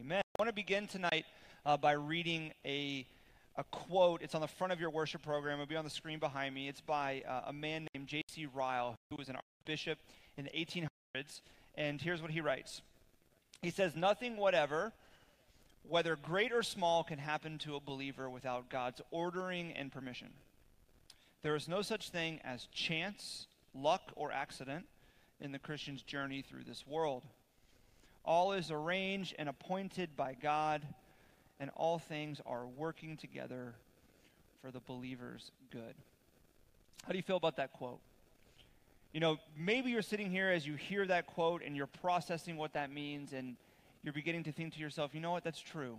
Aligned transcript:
Amen. 0.00 0.22
I 0.36 0.42
want 0.42 0.48
to 0.48 0.54
begin 0.54 0.88
tonight 0.88 1.24
uh, 1.64 1.76
by 1.76 1.92
reading 1.92 2.52
a, 2.64 3.06
a 3.56 3.62
quote. 3.64 4.22
It's 4.22 4.34
on 4.34 4.40
the 4.40 4.48
front 4.48 4.72
of 4.72 4.80
your 4.80 4.90
worship 4.90 5.22
program. 5.22 5.54
It'll 5.54 5.66
be 5.66 5.76
on 5.76 5.84
the 5.84 5.90
screen 5.90 6.18
behind 6.18 6.52
me. 6.52 6.68
It's 6.68 6.80
by 6.80 7.22
uh, 7.28 7.42
a 7.46 7.52
man 7.52 7.86
named 7.94 8.08
J.C. 8.08 8.46
Ryle, 8.52 8.96
who 9.10 9.16
was 9.16 9.28
an 9.28 9.36
archbishop 9.36 9.98
in 10.36 10.46
the 10.46 10.50
1800s. 10.50 11.42
And 11.76 12.00
here's 12.00 12.20
what 12.20 12.32
he 12.32 12.40
writes 12.40 12.82
He 13.62 13.70
says, 13.70 13.94
Nothing 13.94 14.36
whatever, 14.36 14.92
whether 15.88 16.16
great 16.16 16.50
or 16.50 16.64
small, 16.64 17.04
can 17.04 17.18
happen 17.18 17.58
to 17.58 17.76
a 17.76 17.80
believer 17.80 18.28
without 18.28 18.68
God's 18.70 19.00
ordering 19.12 19.72
and 19.74 19.92
permission. 19.92 20.30
There 21.42 21.54
is 21.54 21.68
no 21.68 21.82
such 21.82 22.10
thing 22.10 22.40
as 22.42 22.66
chance, 22.72 23.46
luck, 23.74 24.12
or 24.16 24.32
accident 24.32 24.86
in 25.40 25.52
the 25.52 25.58
Christian's 25.60 26.02
journey 26.02 26.42
through 26.42 26.64
this 26.64 26.84
world. 26.84 27.22
All 28.24 28.52
is 28.52 28.70
arranged 28.70 29.34
and 29.38 29.48
appointed 29.48 30.16
by 30.16 30.34
God, 30.34 30.82
and 31.60 31.70
all 31.76 31.98
things 31.98 32.40
are 32.46 32.66
working 32.66 33.16
together 33.16 33.74
for 34.62 34.70
the 34.70 34.80
believer's 34.80 35.50
good. 35.70 35.94
How 37.04 37.12
do 37.12 37.16
you 37.16 37.22
feel 37.22 37.36
about 37.36 37.56
that 37.56 37.72
quote? 37.72 38.00
You 39.12 39.20
know, 39.20 39.36
maybe 39.56 39.90
you're 39.90 40.02
sitting 40.02 40.30
here 40.30 40.50
as 40.50 40.66
you 40.66 40.74
hear 40.74 41.06
that 41.06 41.26
quote 41.26 41.62
and 41.64 41.76
you're 41.76 41.86
processing 41.86 42.56
what 42.56 42.72
that 42.72 42.90
means, 42.90 43.32
and 43.32 43.56
you're 44.02 44.14
beginning 44.14 44.44
to 44.44 44.52
think 44.52 44.74
to 44.74 44.80
yourself, 44.80 45.14
you 45.14 45.20
know 45.20 45.32
what, 45.32 45.44
that's 45.44 45.60
true 45.60 45.98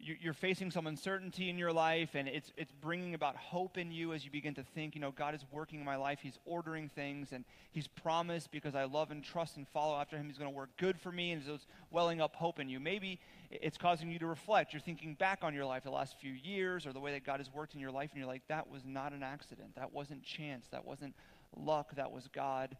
you're 0.00 0.34
facing 0.34 0.70
some 0.70 0.86
uncertainty 0.86 1.50
in 1.50 1.58
your 1.58 1.72
life 1.72 2.14
and 2.14 2.28
it's, 2.28 2.52
it's 2.56 2.72
bringing 2.72 3.14
about 3.14 3.36
hope 3.36 3.76
in 3.78 3.90
you 3.90 4.12
as 4.12 4.24
you 4.24 4.30
begin 4.30 4.54
to 4.54 4.62
think 4.62 4.94
you 4.94 5.00
know 5.00 5.10
god 5.10 5.34
is 5.34 5.44
working 5.50 5.80
in 5.80 5.84
my 5.84 5.96
life. 5.96 6.20
He's 6.22 6.38
ordering 6.44 6.88
things 6.88 7.32
and 7.32 7.44
he's 7.70 7.88
promised 7.88 8.50
because 8.50 8.74
i 8.74 8.84
love 8.84 9.10
and 9.10 9.22
trust 9.22 9.56
and 9.56 9.66
follow 9.68 9.98
after 9.98 10.16
him. 10.16 10.26
He's 10.26 10.38
going 10.38 10.50
to 10.50 10.56
work 10.56 10.70
good 10.76 10.98
for 10.98 11.12
me 11.12 11.32
and 11.32 11.42
so 11.42 11.54
it's 11.54 11.66
welling 11.90 12.20
up 12.20 12.34
hope 12.34 12.58
in 12.60 12.68
you. 12.68 12.80
Maybe 12.80 13.20
it's 13.50 13.78
causing 13.78 14.10
you 14.10 14.18
to 14.18 14.26
reflect. 14.26 14.72
You're 14.72 14.80
thinking 14.80 15.14
back 15.14 15.40
on 15.42 15.54
your 15.54 15.64
life 15.64 15.84
the 15.84 15.90
last 15.90 16.18
few 16.20 16.32
years 16.32 16.86
or 16.86 16.92
the 16.92 17.00
way 17.00 17.12
that 17.12 17.24
god 17.24 17.40
has 17.40 17.52
worked 17.52 17.74
in 17.74 17.80
your 17.80 17.90
life 17.90 18.10
and 18.12 18.18
you're 18.18 18.28
like 18.28 18.46
that 18.48 18.70
was 18.70 18.84
not 18.84 19.12
an 19.12 19.22
accident. 19.22 19.74
That 19.76 19.92
wasn't 19.92 20.22
chance. 20.22 20.66
That 20.70 20.84
wasn't 20.84 21.14
luck. 21.56 21.94
That 21.96 22.12
was 22.12 22.28
god 22.28 22.76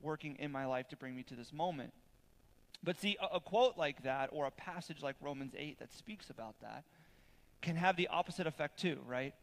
working 0.00 0.36
in 0.38 0.52
my 0.52 0.66
life 0.66 0.88
to 0.88 0.96
bring 0.96 1.16
me 1.16 1.22
to 1.24 1.34
this 1.34 1.52
moment 1.52 1.92
but 2.82 2.98
see, 2.98 3.16
a, 3.20 3.36
a 3.36 3.40
quote 3.40 3.76
like 3.76 4.02
that 4.02 4.30
or 4.32 4.46
a 4.46 4.50
passage 4.50 5.02
like 5.02 5.16
Romans 5.20 5.54
8 5.56 5.78
that 5.78 5.92
speaks 5.92 6.30
about 6.30 6.54
that 6.60 6.84
can 7.62 7.76
have 7.76 7.96
the 7.96 8.08
opposite 8.08 8.46
effect 8.46 8.78
too, 8.78 8.98
right? 9.06 9.34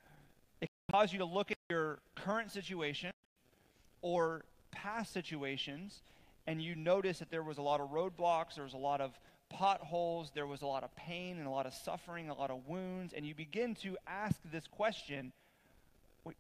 It 0.62 0.68
can 0.68 1.00
cause 1.00 1.12
you 1.12 1.20
to 1.20 1.26
look 1.26 1.52
at 1.52 1.58
your 1.70 2.00
current 2.16 2.52
situation 2.52 3.12
or 4.02 4.44
past 4.72 5.12
situations 5.12 6.02
and 6.48 6.62
you 6.62 6.76
notice 6.76 7.20
that 7.20 7.32
there 7.32 7.44
was 7.44 7.58
a 7.58 7.62
lot 7.62 7.82
of 7.82 7.90
roadblocks, 7.90 8.56
there 8.56 8.64
was 8.64 8.74
a 8.74 8.78
lot 8.78 9.02
of 9.02 9.18
potholes, 9.50 10.32
there 10.34 10.48
was 10.48 10.62
a 10.62 10.66
lot 10.66 10.84
of 10.84 10.96
pain 10.96 11.38
and 11.38 11.48
a 11.48 11.50
lot 11.50 11.66
of 11.66 11.74
suffering, 11.74 12.30
a 12.30 12.34
lot 12.34 12.50
of 12.50 12.68
wounds, 12.68 13.14
and 13.14 13.26
you 13.26 13.36
begin 13.36 13.76
to 13.76 13.98
ask 14.08 14.40
this 14.52 14.68
question 14.68 15.32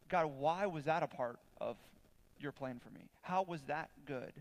God, 0.09 0.28
why 0.38 0.67
was 0.67 0.86
that 0.86 1.02
a 1.02 1.08
part 1.08 1.39
of 1.59 1.75
your 2.39 2.52
plan 2.52 2.80
for 2.84 2.92
me? 2.92 3.09
How 3.22 3.42
was 3.42 3.62
that 3.64 3.89
good? 4.06 4.31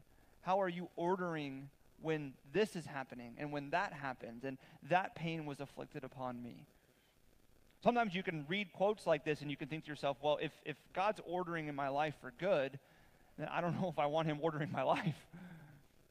How 0.42 0.60
are 0.60 0.68
you 0.68 0.88
ordering 0.96 1.70
when 2.02 2.32
this 2.52 2.76
is 2.76 2.86
happening 2.86 3.34
and 3.38 3.52
when 3.52 3.70
that 3.70 3.92
happens 3.92 4.44
and 4.44 4.58
that 4.88 5.14
pain 5.14 5.46
was 5.46 5.60
afflicted 5.60 6.04
upon 6.04 6.42
me. 6.42 6.66
Sometimes 7.82 8.14
you 8.14 8.22
can 8.22 8.44
read 8.48 8.72
quotes 8.72 9.06
like 9.06 9.24
this 9.24 9.40
and 9.40 9.50
you 9.50 9.56
can 9.56 9.68
think 9.68 9.84
to 9.84 9.90
yourself, 9.90 10.18
well, 10.22 10.38
if, 10.40 10.52
if 10.64 10.76
God's 10.94 11.20
ordering 11.26 11.68
in 11.68 11.74
my 11.74 11.88
life 11.88 12.14
for 12.20 12.32
good, 12.38 12.78
then 13.38 13.48
I 13.50 13.60
don't 13.60 13.74
know 13.80 13.88
if 13.88 13.98
I 13.98 14.06
want 14.06 14.28
Him 14.28 14.38
ordering 14.40 14.70
my 14.70 14.82
life 14.82 15.16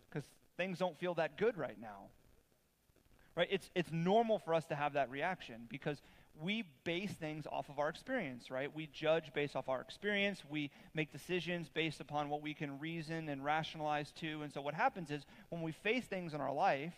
because 0.10 0.28
things 0.58 0.80
don't 0.80 0.98
feel 1.00 1.14
that 1.16 1.38
good 1.38 1.58
right 1.58 1.80
now. 1.80 2.08
Right? 3.36 3.48
It's, 3.52 3.70
it's 3.76 3.92
normal 3.92 4.40
for 4.40 4.54
us 4.54 4.66
to 4.66 4.76
have 4.76 4.94
that 4.94 5.10
reaction 5.12 5.68
because 5.70 6.02
we 6.42 6.64
base 6.84 7.12
things 7.12 7.46
off 7.52 7.70
of 7.70 7.80
our 7.80 7.90
experience, 7.90 8.50
right? 8.50 8.74
We 8.74 8.88
judge 8.94 9.34
based 9.34 9.56
off 9.56 9.68
our 9.68 9.82
experience. 9.82 10.44
We 10.50 10.72
make 10.94 11.12
decisions 11.12 11.70
based 11.70 12.00
upon 12.00 12.30
what 12.30 12.42
we 12.42 12.54
can 12.54 12.80
reason 12.80 13.28
and 13.30 13.44
rationalize 13.44 14.12
to. 14.20 14.42
And 14.44 14.54
so 14.54 14.62
what 14.62 14.74
happens 14.74 15.12
is 15.12 15.26
when 15.50 15.62
we 15.62 15.72
face 15.72 16.06
things 16.06 16.34
in 16.34 16.40
our 16.40 16.54
life 16.54 16.94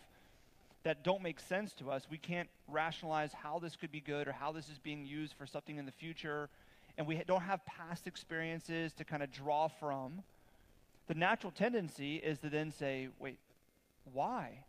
that 0.84 1.02
don't 1.02 1.22
make 1.22 1.40
sense 1.40 1.72
to 1.74 1.90
us, 1.90 2.06
we 2.10 2.18
can't 2.18 2.48
rationalize 2.68 3.32
how 3.32 3.58
this 3.58 3.74
could 3.74 3.90
be 3.90 4.00
good 4.00 4.28
or 4.28 4.32
how 4.32 4.52
this 4.52 4.68
is 4.68 4.78
being 4.78 5.04
used 5.04 5.34
for 5.34 5.46
something 5.46 5.76
in 5.76 5.86
the 5.86 5.92
future. 5.92 6.48
And 6.96 7.06
we 7.06 7.20
don't 7.26 7.42
have 7.42 7.64
past 7.66 8.06
experiences 8.06 8.92
to 8.94 9.04
kind 9.04 9.22
of 9.22 9.32
draw 9.32 9.68
from. 9.68 10.22
The 11.08 11.14
natural 11.14 11.52
tendency 11.52 12.16
is 12.16 12.38
to 12.40 12.48
then 12.48 12.70
say, 12.70 13.08
wait, 13.18 13.38
why? 14.12 14.64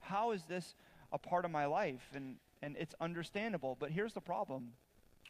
How 0.00 0.30
is 0.30 0.42
this 0.44 0.74
a 1.12 1.18
part 1.18 1.44
of 1.44 1.50
my 1.50 1.66
life? 1.66 2.06
And 2.14 2.36
and 2.62 2.76
it's 2.78 2.94
understandable. 3.00 3.76
But 3.78 3.90
here's 3.90 4.12
the 4.12 4.20
problem 4.20 4.72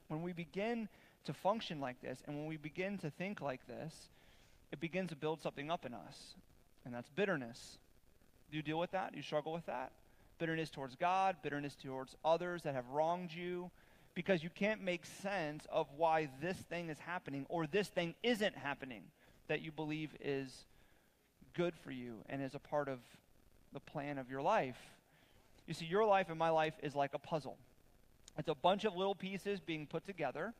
when 0.09 0.22
we 0.22 0.32
begin 0.32 0.88
to 1.25 1.32
function 1.32 1.81
like 1.81 2.00
this 2.00 2.22
and 2.26 2.37
when 2.37 2.47
we 2.47 2.56
begin 2.56 2.98
to 2.98 3.10
think 3.10 3.41
like 3.41 3.66
this, 3.66 3.92
it 4.72 4.81
begins 4.81 5.10
to 5.10 5.16
build 5.16 5.41
something 5.41 5.70
up 5.70 5.84
in 5.84 5.94
us, 5.94 6.34
and 6.84 6.94
that's 6.94 7.09
bitterness. 7.10 7.78
Do 8.50 8.56
you 8.56 8.62
deal 8.62 8.78
with 8.78 8.92
that? 8.92 9.12
Do 9.12 9.16
you 9.16 9.22
struggle 9.22 9.53
with 9.53 9.66
that? 9.66 9.92
Bitterness 10.38 10.70
towards 10.70 10.97
God, 10.97 11.37
bitterness 11.42 11.76
towards 11.76 12.14
others 12.25 12.62
that 12.62 12.75
have 12.75 12.88
wronged 12.91 13.32
you, 13.32 13.70
because 14.14 14.43
you 14.43 14.50
can't 14.50 14.82
make 14.82 15.04
sense 15.04 15.66
of 15.70 15.87
why 15.97 16.28
this 16.41 16.56
thing 16.56 16.88
is 16.88 16.98
happening 16.98 17.47
or 17.48 17.66
this 17.66 17.88
thing 17.88 18.14
isn't 18.22 18.56
happening 18.56 19.03
that 19.48 19.62
you 19.62 19.70
believe 19.70 20.10
is 20.20 20.64
good 21.54 21.75
for 21.76 21.91
you 21.91 22.16
and 22.28 22.43
is 22.43 22.54
a 22.54 22.58
part 22.58 22.88
of 22.88 22.98
the 23.72 23.81
plan 23.81 24.19
of 24.19 24.31
your 24.31 24.43
life. 24.43 24.78
You 25.66 25.75
see, 25.75 25.84
your 25.84 26.04
life 26.04 26.28
and 26.28 26.38
my 26.38 26.50
life 26.50 26.75
is 26.82 26.94
like 26.94 27.15
a 27.15 27.19
puzzle. 27.19 27.56
It's 28.38 28.49
a 28.49 28.54
bunch 28.54 28.84
of 28.84 28.94
little 28.94 29.15
pieces 29.15 29.60
being 29.60 29.87
put 29.87 30.06
together, 30.06 30.53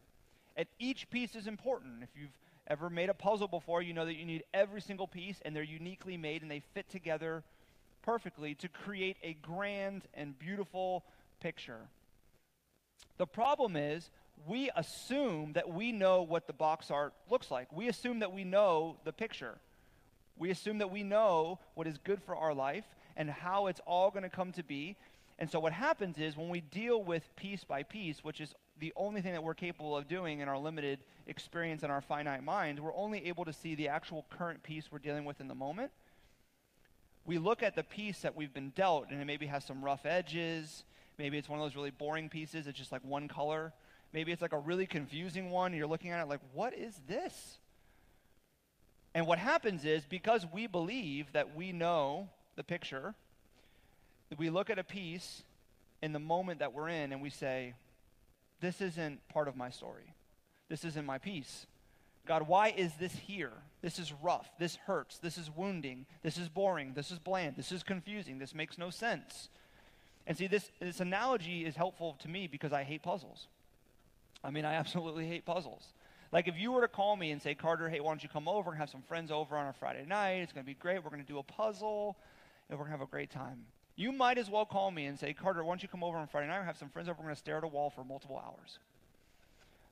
and 0.57 0.67
each 0.79 1.09
piece 1.11 1.35
is 1.35 1.47
important. 1.47 2.03
If 2.03 2.09
you've 2.19 2.37
ever 2.67 2.91
made 2.91 3.09
a 3.09 3.15
puzzle 3.15 3.49
before, 3.49 3.83
you 3.83 3.93
know 3.93 4.07
that 4.07 4.17
you 4.17 4.25
need 4.25 4.45
every 4.53 4.81
single 4.81 5.07
piece, 5.07 5.41
and 5.45 5.55
they're 5.55 5.63
uniquely 5.63 6.17
made, 6.17 6.43
and 6.43 6.51
they 6.51 6.63
fit 6.75 6.89
together 6.91 7.45
perfectly 8.03 8.55
to 8.55 8.69
create 8.69 9.17
a 9.23 9.35
grand 9.35 10.03
and 10.15 10.39
beautiful 10.39 11.05
picture. 11.41 11.89
The 13.19 13.27
problem 13.27 13.77
is, 13.77 14.11
we 14.47 14.71
assume 14.75 15.53
that 15.55 15.69
we 15.69 15.93
know 15.93 16.23
what 16.23 16.47
the 16.47 16.53
box 16.53 16.91
art 16.91 17.15
looks 17.31 17.51
like. 17.51 17.73
We 17.73 17.89
assume 17.89 18.21
that 18.21 18.33
we 18.33 18.45
know 18.45 18.97
the 19.05 19.13
picture. 19.13 19.59
We 20.39 20.51
assume 20.51 20.79
that 20.79 20.91
we 20.91 21.03
know 21.03 21.59
what 21.75 21.87
is 21.87 21.99
good 21.99 22.23
for 22.23 22.37
our 22.37 22.53
life, 22.53 22.85
and 23.17 23.31
how 23.31 23.67
it's 23.67 23.81
all 23.87 24.11
going 24.11 24.23
to 24.23 24.29
come 24.29 24.53
to 24.53 24.63
be. 24.63 24.97
And 25.39 25.51
so 25.51 25.61
what 25.61 25.73
happens 25.73 26.19
is 26.19 26.37
when 26.37 26.49
we 26.49 26.61
deal 26.61 27.03
with 27.03 27.35
piece 27.37 27.65
by 27.65 27.83
piece, 27.83 28.25
which 28.25 28.41
is 28.41 28.55
the 28.79 28.93
only 28.97 29.21
thing 29.21 29.33
that 29.33 29.43
we're 29.43 29.55
capable 29.55 29.97
of 29.97 30.09
doing 30.09 30.41
in 30.41 30.49
our 30.49 30.59
limited 30.59 30.99
experience 31.27 31.83
and 31.83 31.93
our 31.93 32.01
finite 32.01 32.43
mind, 32.43 32.79
we're 32.81 32.95
only 32.95 33.27
able 33.27 33.45
to 33.45 33.53
see 33.53 33.75
the 33.75 33.89
actual 33.89 34.27
current 34.31 34.63
piece 34.63 34.91
we're 34.91 34.99
dealing 34.99 35.25
with 35.25 35.41
in 35.41 35.49
the 35.49 35.55
moment. 35.55 35.91
We 37.25 37.39
look 37.39 37.63
at 37.63 37.75
the 37.75 37.83
piece 37.83 38.21
that 38.21 38.37
we've 38.37 38.55
been 38.55 38.71
dealt, 38.71 39.11
and 39.11 39.21
it 39.21 39.25
maybe 39.25 39.47
has 39.47 39.65
some 39.65 39.85
rough 39.85 40.07
edges. 40.07 40.85
Maybe 41.19 41.39
it's 41.39 41.49
one 41.49 41.59
of 41.59 41.65
those 41.65 41.75
really 41.75 41.91
boring 41.91 42.29
pieces. 42.29 42.67
It's 42.67 42.79
just 42.79 42.93
like 42.93 43.05
one 43.05 43.27
color. 43.29 43.73
Maybe 44.13 44.33
it's 44.33 44.43
like 44.43 44.53
a 44.53 44.59
really 44.59 44.87
confusing 44.87 45.51
one. 45.51 45.73
And 45.73 45.79
you're 45.79 45.89
looking 45.89 46.11
at 46.11 46.23
it 46.23 46.29
like, 46.29 46.41
what 46.55 46.73
is 46.73 47.01
this? 47.09 47.59
And 49.15 49.27
what 49.27 49.39
happens 49.39 49.85
is 49.85 50.05
because 50.05 50.47
we 50.53 50.67
believe 50.67 51.33
that 51.33 51.57
we 51.57 51.73
know 51.73 52.29
the 52.57 52.65
picture, 52.65 53.15
we 54.37 54.51
look 54.51 54.71
at 54.71 54.79
a 54.79 54.85
piece 54.85 55.43
in 56.03 56.13
the 56.13 56.19
moment 56.19 56.61
that 56.61 56.73
we're 56.73 56.89
in 56.89 57.13
and 57.13 57.23
we 57.23 57.31
say, 57.31 57.75
This 58.61 58.81
isn't 58.81 59.27
part 59.29 59.49
of 59.49 59.57
my 59.57 59.71
story. 59.71 60.15
This 60.69 60.85
isn't 60.85 61.07
my 61.07 61.19
piece. 61.19 61.67
God, 62.27 62.49
why 62.49 62.75
is 62.77 62.93
this 62.95 63.15
here? 63.15 63.53
This 63.83 64.01
is 64.01 64.13
rough. 64.21 64.51
This 64.59 64.77
hurts. 64.77 65.19
This 65.19 65.39
is 65.39 65.49
wounding. 65.55 66.07
This 66.23 66.39
is 66.39 66.49
boring. 66.49 66.93
This 66.95 67.13
is 67.13 67.21
bland. 67.21 67.55
This 67.57 67.71
is 67.71 67.85
confusing. 67.85 68.39
This 68.39 68.53
makes 68.53 68.79
no 68.79 68.91
sense. 68.91 69.49
And 70.27 70.37
see, 70.37 70.49
this, 70.49 70.69
this 70.81 70.99
analogy 70.99 71.65
is 71.65 71.77
helpful 71.77 72.17
to 72.21 72.29
me 72.29 72.49
because 72.49 72.73
I 72.73 72.83
hate 72.83 73.03
puzzles. 73.03 73.47
I 74.43 74.51
mean, 74.51 74.65
I 74.65 74.75
absolutely 74.75 75.29
hate 75.29 75.45
puzzles. 75.45 75.85
Like 76.33 76.49
if 76.49 76.59
you 76.59 76.73
were 76.73 76.81
to 76.81 76.89
call 76.89 77.17
me 77.17 77.31
and 77.31 77.41
say, 77.41 77.55
Carter, 77.55 77.89
hey, 77.89 78.01
why 78.01 78.11
don't 78.11 78.23
you 78.23 78.29
come 78.29 78.49
over 78.49 78.71
and 78.71 78.81
have 78.81 78.91
some 78.91 79.03
friends 79.03 79.31
over 79.31 79.57
on 79.57 79.69
a 79.69 79.73
Friday 79.73 80.05
night? 80.05 80.39
It's 80.43 80.53
going 80.53 80.65
to 80.65 80.67
be 80.67 80.75
great. 80.75 81.03
We're 81.05 81.11
going 81.11 81.23
to 81.23 81.29
do 81.29 81.39
a 81.39 81.45
puzzle 81.45 82.17
and 82.69 82.79
we're 82.79 82.85
going 82.85 82.93
to 82.93 82.99
have 82.99 83.09
a 83.09 83.11
great 83.11 83.31
time. 83.31 83.65
You 83.97 84.13
might 84.13 84.39
as 84.39 84.51
well 84.51 84.67
call 84.67 84.91
me 84.91 85.07
and 85.07 85.19
say, 85.19 85.33
Carter, 85.33 85.65
why 85.65 85.71
don't 85.71 85.83
you 85.83 85.89
come 85.89 86.05
over 86.05 86.19
on 86.19 86.27
Friday 86.27 86.49
night? 86.49 86.61
We 86.61 86.67
have 86.67 86.77
some 86.77 86.91
friends 86.91 87.09
over. 87.09 87.19
We're 87.19 87.25
going 87.25 87.35
to 87.35 87.41
stare 87.41 87.59
at 87.59 87.65
a 87.65 87.69
wall 87.69 87.91
for 87.91 88.05
multiple 88.05 88.41
hours. 88.45 88.79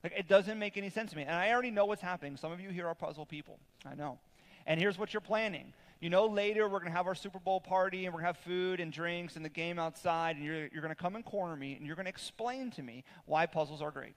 Like, 0.03 0.13
it 0.15 0.27
doesn't 0.27 0.59
make 0.59 0.77
any 0.77 0.91
sense 0.91 1.11
to 1.11 1.17
me. 1.17 1.23
And 1.23 1.31
I 1.31 1.51
already 1.51 1.71
know 1.71 1.85
what's 1.85 2.03
happening. 2.03 2.37
Some 2.37 2.51
of 2.51 2.59
you 2.59 2.69
here 2.69 2.87
are 2.87 2.93
puzzle 2.93 3.25
people. 3.25 3.57
I 3.85 3.95
know. 3.95 4.19
And 4.67 4.79
here's 4.79 4.99
what 4.99 5.13
you're 5.13 5.21
planning. 5.21 5.73
You 5.99 6.11
know, 6.11 6.27
later 6.27 6.69
we're 6.69 6.79
going 6.79 6.91
to 6.91 6.97
have 6.97 7.07
our 7.07 7.15
Super 7.15 7.39
Bowl 7.39 7.59
party 7.59 8.05
and 8.05 8.13
we're 8.13 8.21
going 8.21 8.33
to 8.33 8.37
have 8.37 8.45
food 8.45 8.79
and 8.79 8.91
drinks 8.91 9.35
and 9.35 9.43
the 9.43 9.49
game 9.49 9.79
outside. 9.79 10.35
And 10.35 10.45
you're, 10.45 10.67
you're 10.67 10.81
going 10.81 10.89
to 10.89 10.95
come 10.95 11.15
and 11.15 11.25
corner 11.25 11.55
me 11.55 11.73
and 11.75 11.87
you're 11.87 11.95
going 11.95 12.05
to 12.05 12.09
explain 12.09 12.69
to 12.71 12.83
me 12.83 13.03
why 13.25 13.47
puzzles 13.47 13.81
are 13.81 13.89
great. 13.89 14.13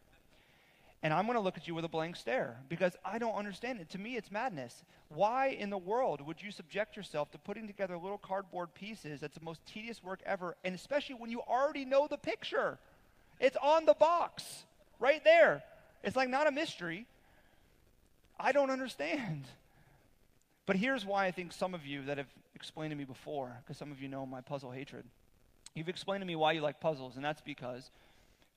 And 1.03 1.15
I'm 1.15 1.27
going 1.27 1.37
to 1.37 1.41
look 1.41 1.57
at 1.57 1.69
you 1.69 1.75
with 1.75 1.85
a 1.85 1.89
blank 1.89 2.17
stare 2.17 2.57
because 2.69 2.97
I 3.05 3.19
don't 3.19 3.37
understand 3.37 3.81
it. 3.81 3.91
To 3.91 3.99
me, 3.99 4.17
it's 4.17 4.33
madness. 4.33 4.83
Why 5.09 5.49
in 5.49 5.71
the 5.71 5.79
world 5.79 6.21
would 6.27 6.43
you 6.43 6.51
subject 6.51 6.97
yourself 6.97 7.31
to 7.31 7.39
putting 7.39 7.69
together 7.69 7.97
little 7.97 8.19
cardboard 8.19 8.75
pieces? 8.75 9.21
That's 9.21 9.39
the 9.39 9.45
most 9.45 9.65
tedious 9.65 10.03
work 10.03 10.21
ever, 10.27 10.57
and 10.65 10.75
especially 10.75 11.15
when 11.15 11.31
you 11.31 11.41
already 11.41 11.85
know 11.85 12.09
the 12.09 12.17
picture. 12.17 12.79
It's 13.39 13.57
on 13.63 13.85
the 13.85 13.95
box, 13.95 14.65
right 14.99 15.23
there. 15.23 15.63
It's 16.03 16.17
like 16.17 16.29
not 16.29 16.49
a 16.49 16.51
mystery. 16.51 17.07
I 18.39 18.51
don't 18.51 18.71
understand. 18.71 19.45
But 20.67 20.77
here's 20.77 21.07
why 21.07 21.27
I 21.27 21.31
think 21.31 21.53
some 21.53 21.75
of 21.75 21.87
you 21.87 22.03
that 22.07 22.19
have 22.19 22.29
explained 22.55 22.91
to 22.91 22.97
me 22.97 23.05
before, 23.05 23.57
because 23.63 23.79
some 23.79 23.93
of 23.93 24.03
you 24.03 24.09
know 24.09 24.27
my 24.27 24.41
puzzle 24.41 24.73
hatred, 24.73 25.05
you've 25.75 25.89
explained 25.89 26.23
to 26.23 26.27
me 26.27 26.35
why 26.35 26.53
you 26.53 26.61
like 26.61 26.81
puzzles, 26.81 27.15
and 27.15 27.25
that's 27.25 27.41
because 27.41 27.91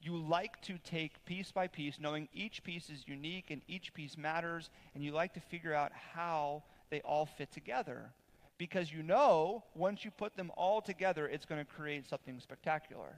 you 0.01 0.17
like 0.17 0.61
to 0.63 0.77
take 0.79 1.23
piece 1.25 1.51
by 1.51 1.67
piece, 1.67 1.99
knowing 1.99 2.27
each 2.33 2.63
piece 2.63 2.89
is 2.89 3.07
unique 3.07 3.51
and 3.51 3.61
each 3.67 3.93
piece 3.93 4.17
matters, 4.17 4.69
and 4.95 5.03
you 5.03 5.11
like 5.11 5.33
to 5.33 5.39
figure 5.39 5.73
out 5.73 5.91
how 6.13 6.63
they 6.89 7.01
all 7.01 7.25
fit 7.25 7.51
together. 7.51 8.11
Because 8.57 8.91
you 8.91 9.03
know 9.03 9.63
once 9.75 10.05
you 10.05 10.11
put 10.11 10.35
them 10.35 10.51
all 10.55 10.81
together, 10.81 11.27
it's 11.27 11.45
going 11.45 11.63
to 11.63 11.71
create 11.71 12.07
something 12.07 12.39
spectacular. 12.39 13.15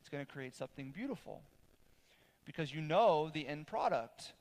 It's 0.00 0.08
going 0.08 0.24
to 0.24 0.30
create 0.30 0.54
something 0.54 0.90
beautiful. 0.90 1.42
Because 2.44 2.72
you 2.72 2.80
know 2.80 3.30
the 3.32 3.46
end 3.46 3.66
product. 3.66 4.32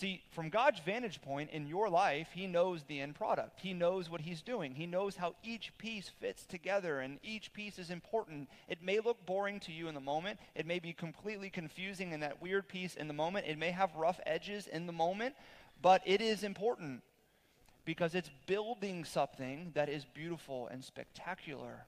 See, 0.00 0.22
from 0.30 0.48
God's 0.48 0.80
vantage 0.80 1.20
point 1.20 1.50
in 1.50 1.66
your 1.66 1.90
life, 1.90 2.28
He 2.32 2.46
knows 2.46 2.84
the 2.84 3.00
end 3.00 3.16
product. 3.16 3.60
He 3.60 3.74
knows 3.74 4.08
what 4.08 4.22
He's 4.22 4.40
doing. 4.40 4.74
He 4.74 4.86
knows 4.86 5.16
how 5.16 5.34
each 5.44 5.76
piece 5.76 6.08
fits 6.08 6.46
together, 6.46 7.00
and 7.00 7.18
each 7.22 7.52
piece 7.52 7.78
is 7.78 7.90
important. 7.90 8.48
It 8.66 8.82
may 8.82 9.00
look 9.00 9.26
boring 9.26 9.60
to 9.60 9.72
you 9.72 9.88
in 9.88 9.94
the 9.94 10.00
moment. 10.00 10.40
It 10.54 10.64
may 10.64 10.78
be 10.78 10.94
completely 10.94 11.50
confusing 11.50 12.12
in 12.12 12.20
that 12.20 12.40
weird 12.40 12.66
piece 12.66 12.94
in 12.94 13.08
the 13.08 13.14
moment. 13.14 13.46
It 13.46 13.58
may 13.58 13.72
have 13.72 13.94
rough 13.94 14.18
edges 14.24 14.66
in 14.66 14.86
the 14.86 14.92
moment, 14.92 15.34
but 15.82 16.00
it 16.06 16.22
is 16.22 16.44
important 16.44 17.02
because 17.84 18.14
it's 18.14 18.30
building 18.46 19.04
something 19.04 19.72
that 19.74 19.90
is 19.90 20.06
beautiful 20.06 20.66
and 20.68 20.82
spectacular. 20.82 21.84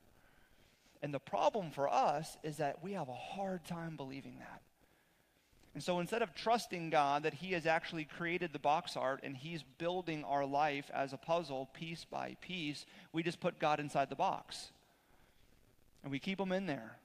And 1.00 1.14
the 1.14 1.18
problem 1.18 1.70
for 1.70 1.90
us 1.90 2.36
is 2.42 2.58
that 2.58 2.84
we 2.84 2.92
have 2.92 3.08
a 3.08 3.14
hard 3.14 3.64
time 3.64 3.96
believing 3.96 4.36
that. 4.38 4.60
And 5.74 5.82
so 5.82 6.00
instead 6.00 6.22
of 6.22 6.34
trusting 6.34 6.90
God 6.90 7.22
that 7.22 7.34
He 7.34 7.52
has 7.52 7.66
actually 7.66 8.04
created 8.04 8.52
the 8.52 8.58
box 8.58 8.96
art 8.96 9.20
and 9.22 9.36
He's 9.36 9.62
building 9.78 10.22
our 10.24 10.44
life 10.44 10.90
as 10.92 11.12
a 11.12 11.16
puzzle 11.16 11.70
piece 11.72 12.04
by 12.04 12.36
piece, 12.40 12.84
we 13.12 13.22
just 13.22 13.40
put 13.40 13.58
God 13.58 13.80
inside 13.80 14.10
the 14.10 14.16
box. 14.16 14.70
And 16.02 16.12
we 16.12 16.18
keep 16.18 16.38
Him 16.38 16.52
in 16.52 16.66
there. 16.66 16.96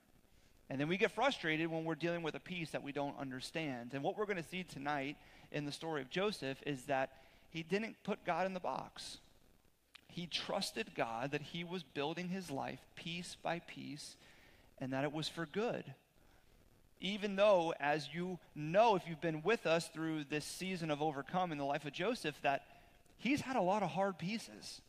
And 0.69 0.81
then 0.81 0.89
we 0.89 0.97
get 0.97 1.11
frustrated 1.11 1.67
when 1.67 1.85
we're 1.85 1.95
dealing 1.95 2.23
with 2.23 2.35
a 2.35 2.41
piece 2.41 2.71
that 2.71 2.83
we 2.83 2.91
don't 2.91 3.17
understand. 3.17 3.91
And 3.93 4.03
what 4.03 4.17
we're 4.17 4.25
going 4.25 4.41
to 4.41 4.49
see 4.49 4.63
tonight 4.63 5.15
in 5.51 5.65
the 5.65 5.71
story 5.71 6.01
of 6.01 6.09
Joseph 6.09 6.61
is 6.65 6.83
that 6.83 7.11
he 7.49 7.63
didn't 7.63 7.95
put 8.03 8.25
God 8.25 8.45
in 8.45 8.53
the 8.53 8.59
box. 8.59 9.19
He 10.09 10.27
trusted 10.27 10.93
God 10.95 11.31
that 11.31 11.41
he 11.41 11.63
was 11.63 11.83
building 11.83 12.29
his 12.29 12.51
life 12.51 12.81
piece 12.95 13.37
by 13.41 13.59
piece 13.59 14.17
and 14.79 14.91
that 14.91 15.03
it 15.03 15.13
was 15.13 15.29
for 15.29 15.45
good 15.45 15.85
even 16.99 17.35
though, 17.35 17.73
as 17.79 18.09
you 18.13 18.39
know, 18.55 18.95
if 18.95 19.03
you've 19.07 19.21
been 19.21 19.44
with 19.44 19.65
us 19.65 19.88
through 19.94 20.25
this 20.25 20.45
season 20.45 20.89
of 20.89 21.01
overcome 21.01 21.51
in 21.51 21.57
the 21.57 21.65
life 21.65 21.85
of 21.85 21.94
Joseph, 21.94 22.35
that 22.41 22.63
he's 23.17 23.41
had 23.41 23.55
a 23.55 23.61
lot 23.61 23.83
of 23.83 23.89
hard 23.89 24.17
pieces. 24.17 24.81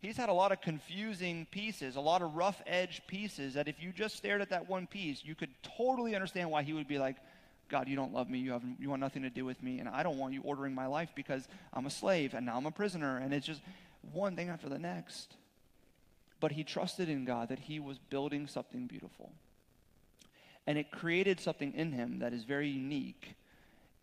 He's 0.00 0.16
had 0.16 0.28
a 0.28 0.32
lot 0.32 0.50
of 0.50 0.60
confusing 0.60 1.46
pieces, 1.52 1.94
a 1.94 2.00
lot 2.00 2.22
of 2.22 2.34
rough 2.34 2.60
edge 2.66 3.02
pieces 3.06 3.54
that 3.54 3.68
if 3.68 3.80
you 3.80 3.92
just 3.92 4.16
stared 4.16 4.40
at 4.40 4.50
that 4.50 4.68
one 4.68 4.88
piece, 4.88 5.22
you 5.24 5.36
could 5.36 5.50
totally 5.76 6.16
understand 6.16 6.50
why 6.50 6.64
he 6.64 6.72
would 6.72 6.88
be 6.88 6.98
like, 6.98 7.16
God, 7.68 7.88
you 7.88 7.94
don't 7.94 8.12
love 8.12 8.28
me. 8.28 8.38
You, 8.38 8.52
have, 8.52 8.64
you 8.80 8.90
want 8.90 9.00
nothing 9.00 9.22
to 9.22 9.30
do 9.30 9.44
with 9.44 9.62
me. 9.62 9.78
And 9.78 9.88
I 9.88 10.02
don't 10.02 10.18
want 10.18 10.34
you 10.34 10.42
ordering 10.42 10.74
my 10.74 10.86
life 10.86 11.10
because 11.14 11.46
I'm 11.72 11.86
a 11.86 11.90
slave 11.90 12.34
and 12.34 12.44
now 12.44 12.56
I'm 12.56 12.66
a 12.66 12.72
prisoner. 12.72 13.18
And 13.18 13.32
it's 13.32 13.46
just 13.46 13.62
one 14.12 14.34
thing 14.34 14.48
after 14.48 14.68
the 14.68 14.78
next. 14.78 15.36
But 16.40 16.50
he 16.50 16.64
trusted 16.64 17.08
in 17.08 17.24
God 17.24 17.50
that 17.50 17.60
he 17.60 17.78
was 17.78 17.98
building 17.98 18.48
something 18.48 18.88
beautiful. 18.88 19.30
And 20.66 20.78
it 20.78 20.90
created 20.90 21.40
something 21.40 21.74
in 21.74 21.92
him 21.92 22.20
that 22.20 22.32
is 22.32 22.44
very 22.44 22.68
unique 22.68 23.34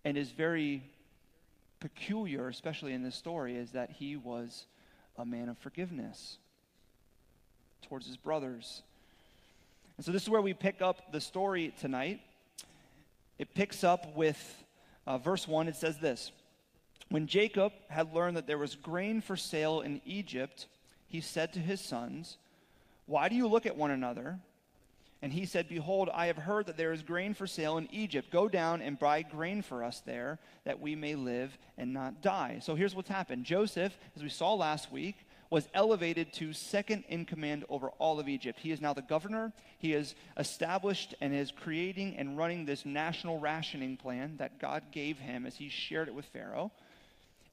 and 0.03 0.17
is 0.17 0.31
very 0.31 0.83
peculiar, 1.79 2.47
especially 2.47 2.94
in 2.94 3.03
this 3.03 3.15
story, 3.15 3.56
is 3.56 3.71
that 3.71 3.91
he 3.91 4.15
was 4.15 4.65
a 5.17 5.25
man 5.25 5.50
of 5.50 5.57
forgiveness 5.57 6.38
towards 7.81 8.07
his 8.07 8.17
brothers. 8.17 8.83
And 9.97 10.06
so 10.06 10.11
this 10.11 10.23
is 10.23 10.29
where 10.29 10.41
we 10.41 10.53
pick 10.53 10.81
up 10.81 11.11
the 11.11 11.21
story 11.21 11.73
tonight. 11.79 12.21
It 13.38 13.53
picks 13.53 13.83
up 13.83 14.15
with 14.15 14.63
uh, 15.07 15.17
verse 15.17 15.47
1. 15.47 15.67
It 15.67 15.75
says 15.75 15.97
this 15.97 16.31
When 17.09 17.27
Jacob 17.27 17.73
had 17.89 18.13
learned 18.13 18.38
that 18.38 18.47
there 18.47 18.57
was 18.57 18.75
grain 18.75 19.21
for 19.21 19.35
sale 19.35 19.81
in 19.81 20.01
Egypt, 20.05 20.67
he 21.07 21.21
said 21.21 21.53
to 21.53 21.59
his 21.59 21.81
sons, 21.81 22.38
Why 23.07 23.29
do 23.29 23.35
you 23.35 23.47
look 23.47 23.65
at 23.65 23.75
one 23.75 23.91
another? 23.91 24.39
And 25.21 25.33
he 25.33 25.45
said, 25.45 25.68
Behold, 25.68 26.10
I 26.13 26.27
have 26.27 26.38
heard 26.38 26.68
that 26.68 26.77
there 26.77 26.94
is 26.94 27.04
grain 27.04 27.33
for 27.33 27.45
sale 27.45 27.77
in 27.77 27.89
Egypt. 27.92 28.31
Go 28.31 28.48
down 28.48 28.81
and 28.81 28.98
buy 28.98 29.21
grain 29.21 29.62
for 29.62 29.83
us 29.83 30.01
there, 30.06 30.39
that 30.63 30.80
we 30.80 30.95
may 30.95 31.16
live 31.16 31.57
and 31.77 31.94
not 31.94 32.21
die. 32.21 32.60
So 32.62 32.75
here's 32.75 32.95
what's 32.95 33.10
happened 33.10 33.44
Joseph, 33.44 33.98
as 34.16 34.24
we 34.24 34.30
saw 34.30 34.54
last 34.54 34.92
week, 34.92 35.16
was 35.50 35.68
elevated 35.74 36.31
to 36.31 36.54
second 36.54 37.04
in 37.10 37.25
command 37.25 37.66
over 37.69 37.89
all 37.98 38.19
of 38.19 38.30
Egypt. 38.30 38.60
He 38.60 38.71
is 38.71 38.81
now 38.81 38.94
the 38.94 39.01
governor. 39.01 39.51
He 39.80 39.94
is 39.94 40.16
established 40.38 41.16
and 41.22 41.33
is 41.33 41.51
creating 41.51 42.15
and 42.18 42.38
running 42.38 42.65
this 42.65 42.86
national 42.86 43.39
rationing 43.39 43.98
plan 43.98 44.38
that 44.38 44.60
God 44.60 44.83
gave 44.92 45.18
him 45.18 45.45
as 45.45 45.56
he 45.56 45.69
shared 45.69 46.07
it 46.07 46.13
with 46.13 46.25
Pharaoh. 46.25 46.72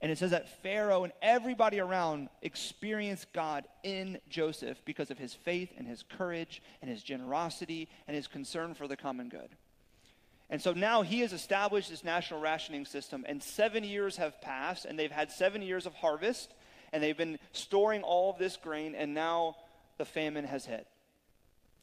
And 0.00 0.12
it 0.12 0.18
says 0.18 0.32
that 0.32 0.62
Pharaoh 0.62 1.04
and 1.04 1.12
everybody 1.22 1.80
around 1.80 2.28
experienced 2.42 3.32
God 3.32 3.66
in 3.82 4.18
Joseph 4.28 4.78
because 4.84 5.10
of 5.10 5.18
his 5.18 5.32
faith 5.32 5.70
and 5.78 5.88
his 5.88 6.02
courage 6.02 6.62
and 6.82 6.90
his 6.90 7.02
generosity 7.02 7.88
and 8.06 8.14
his 8.14 8.26
concern 8.26 8.74
for 8.74 8.86
the 8.86 8.96
common 8.96 9.28
good. 9.28 9.48
And 10.50 10.60
so 10.62 10.72
now 10.72 11.02
he 11.02 11.20
has 11.20 11.32
established 11.32 11.90
this 11.90 12.04
national 12.04 12.40
rationing 12.40 12.84
system, 12.84 13.24
and 13.26 13.42
seven 13.42 13.82
years 13.82 14.16
have 14.18 14.40
passed, 14.40 14.84
and 14.84 14.98
they've 14.98 15.10
had 15.10 15.32
seven 15.32 15.60
years 15.60 15.86
of 15.86 15.94
harvest, 15.94 16.54
and 16.92 17.02
they've 17.02 17.16
been 17.16 17.38
storing 17.52 18.02
all 18.02 18.30
of 18.30 18.38
this 18.38 18.56
grain, 18.56 18.94
and 18.94 19.12
now 19.12 19.56
the 19.98 20.04
famine 20.04 20.44
has 20.44 20.64
hit. 20.64 20.86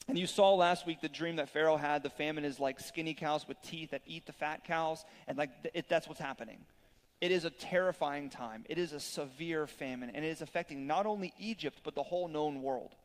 And 0.08 0.18
you 0.18 0.28
saw 0.28 0.54
last 0.54 0.86
week 0.86 1.02
the 1.02 1.10
dream 1.10 1.38
that 1.38 1.50
Pharaoh 1.50 1.78
had. 1.78 2.04
The 2.04 2.10
famine 2.10 2.46
is 2.46 2.60
like 2.60 2.80
skinny 2.80 3.14
cows 3.14 3.48
with 3.48 3.62
teeth 3.62 3.92
that 3.92 4.02
eat 4.06 4.26
the 4.26 4.34
fat 4.34 4.64
cows, 4.66 5.04
and 5.28 5.38
like 5.38 5.50
it, 5.74 5.90
that's 5.90 6.08
what's 6.08 6.20
happening. 6.20 6.60
It 7.24 7.32
is 7.32 7.46
a 7.46 7.50
terrifying 7.50 8.30
time. 8.30 8.66
It 8.68 8.78
is 8.78 8.92
a 8.92 9.00
severe 9.00 9.66
famine, 9.66 10.12
and 10.14 10.26
it 10.26 10.28
is 10.28 10.42
affecting 10.42 10.88
not 10.88 11.06
only 11.06 11.34
Egypt, 11.40 11.80
but 11.86 11.96
the 11.96 12.04
whole 12.04 12.28
known 12.28 12.62
world. 12.62 12.96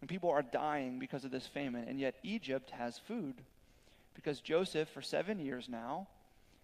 And 0.00 0.10
people 0.10 0.28
are 0.28 0.42
dying 0.42 0.98
because 0.98 1.24
of 1.24 1.30
this 1.30 1.46
famine, 1.46 1.86
and 1.86 2.00
yet 2.00 2.16
Egypt 2.24 2.72
has 2.72 2.98
food 2.98 3.36
because 4.14 4.40
Joseph, 4.40 4.88
for 4.88 5.02
seven 5.02 5.38
years 5.38 5.68
now, 5.68 6.08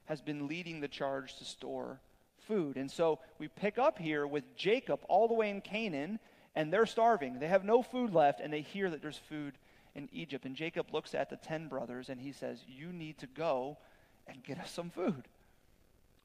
has 0.06 0.20
been 0.20 0.48
leading 0.48 0.80
the 0.80 0.88
charge 0.88 1.38
to 1.38 1.44
store 1.44 2.00
food. 2.48 2.76
And 2.76 2.90
so 2.90 3.20
we 3.38 3.46
pick 3.46 3.78
up 3.78 3.96
here 3.96 4.26
with 4.26 4.56
Jacob 4.56 4.98
all 5.08 5.28
the 5.28 5.34
way 5.34 5.48
in 5.48 5.60
Canaan, 5.60 6.18
and 6.56 6.72
they're 6.72 6.86
starving. 6.86 7.38
They 7.38 7.46
have 7.46 7.64
no 7.64 7.84
food 7.84 8.12
left, 8.12 8.40
and 8.40 8.52
they 8.52 8.62
hear 8.62 8.90
that 8.90 9.00
there's 9.00 9.20
food 9.28 9.54
in 9.94 10.08
Egypt. 10.12 10.44
And 10.44 10.56
Jacob 10.56 10.92
looks 10.92 11.14
at 11.14 11.30
the 11.30 11.36
ten 11.36 11.68
brothers 11.68 12.08
and 12.08 12.20
he 12.20 12.32
says, 12.32 12.58
You 12.66 12.92
need 12.92 13.18
to 13.18 13.28
go 13.28 13.78
and 14.26 14.42
get 14.42 14.58
us 14.58 14.72
some 14.72 14.90
food 14.90 15.28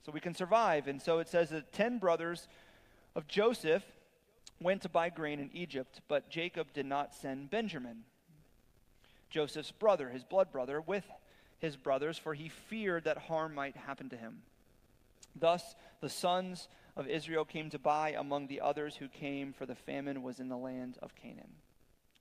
so 0.05 0.11
we 0.11 0.19
can 0.19 0.33
survive. 0.33 0.87
And 0.87 1.01
so 1.01 1.19
it 1.19 1.27
says 1.27 1.49
that 1.49 1.73
10 1.73 1.99
brothers 1.99 2.47
of 3.15 3.27
Joseph 3.27 3.83
went 4.61 4.81
to 4.81 4.89
buy 4.89 5.09
grain 5.09 5.39
in 5.39 5.49
Egypt, 5.53 6.01
but 6.07 6.29
Jacob 6.29 6.73
did 6.73 6.85
not 6.85 7.13
send 7.13 7.49
Benjamin, 7.49 8.03
Joseph's 9.29 9.71
brother, 9.71 10.09
his 10.09 10.23
blood 10.23 10.51
brother, 10.51 10.81
with 10.81 11.05
his 11.59 11.75
brothers, 11.75 12.17
for 12.17 12.33
he 12.33 12.49
feared 12.49 13.03
that 13.03 13.17
harm 13.17 13.53
might 13.53 13.75
happen 13.75 14.09
to 14.09 14.17
him. 14.17 14.41
Thus 15.35 15.75
the 16.01 16.09
sons 16.09 16.67
of 16.95 17.07
Israel 17.07 17.45
came 17.45 17.69
to 17.69 17.79
buy 17.79 18.15
among 18.17 18.47
the 18.47 18.61
others 18.61 18.95
who 18.95 19.07
came, 19.07 19.53
for 19.53 19.65
the 19.65 19.75
famine 19.75 20.23
was 20.23 20.39
in 20.39 20.49
the 20.49 20.57
land 20.57 20.97
of 21.01 21.15
Canaan. 21.15 21.53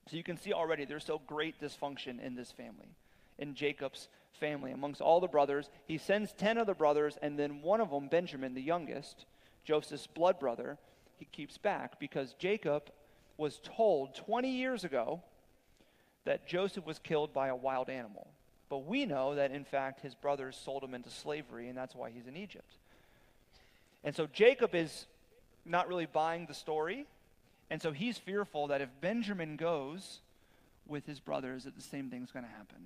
So 0.09 0.16
you 0.16 0.23
can 0.23 0.37
see 0.37 0.52
already 0.52 0.85
there's 0.85 1.02
still 1.02 1.23
great 1.26 1.61
dysfunction 1.61 2.23
in 2.23 2.35
this 2.35 2.52
family, 2.52 2.95
in 3.38 3.54
Jacob's 3.54 4.09
family, 4.37 4.73
amongst 4.73 5.00
all 5.00 5.21
the 5.21 5.26
brothers. 5.26 5.69
He 5.87 5.99
sends 5.99 6.33
10 6.33 6.59
of 6.59 6.66
the 6.66 6.75
brothers, 6.75 7.19
and 7.21 7.38
then 7.38 7.62
one 7.62 7.81
of 7.81 7.90
them, 7.90 8.09
Benjamin, 8.09 8.55
the 8.55 8.62
youngest, 8.62 9.25
Joseph's 9.64 10.07
blood 10.07 10.38
brother, 10.38 10.78
he 11.19 11.26
keeps 11.26 11.59
back 11.59 11.99
because 11.99 12.35
Jacob 12.38 12.90
was 13.37 13.61
told 13.62 14.14
20 14.14 14.50
years 14.50 14.85
ago 14.85 15.23
that 16.25 16.47
Joseph 16.47 16.87
was 16.87 16.99
killed 16.99 17.33
by 17.33 17.49
a 17.49 17.57
wild 17.57 17.88
animal. 17.88 18.28
But 18.69 18.87
we 18.87 19.07
know 19.07 19.35
that, 19.37 19.52
in 19.52 19.64
fact, 19.64 20.00
his 20.00 20.14
brothers 20.14 20.57
sold 20.57 20.83
him 20.83 20.95
into 20.95 21.11
slavery, 21.11 21.69
and 21.69 21.78
that's 21.78 21.95
why 21.95 22.11
he's 22.11 22.26
in 22.26 22.37
Egypt. 22.37 22.71
And 24.02 24.14
so 24.14 24.26
Jacob 24.26 24.75
is 24.75 25.07
not 25.64 25.88
really 25.88 26.07
buying 26.07 26.47
the 26.47 26.55
story. 26.55 27.07
And 27.71 27.83
so 27.83 27.93
he's 27.93 28.19
fearful 28.19 28.69
that 28.69 28.81
if 28.81 28.88
Benjamin 29.00 29.57
goes 29.57 30.21
with 30.87 31.07
his 31.07 31.19
brothers, 31.19 31.64
that 31.64 31.76
the 31.76 31.83
same 31.83 32.11
thing's 32.11 32.31
going 32.31 32.45
to 32.45 32.50
happen. 32.50 32.78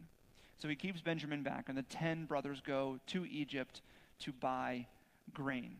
So 0.60 0.68
he 0.68 0.76
keeps 0.76 1.00
Benjamin 1.00 1.42
back, 1.42 1.68
and 1.68 1.76
the 1.76 1.82
ten 1.82 2.26
brothers 2.26 2.60
go 2.60 3.00
to 3.08 3.26
Egypt 3.26 3.80
to 4.20 4.32
buy 4.32 4.86
grain. 5.32 5.76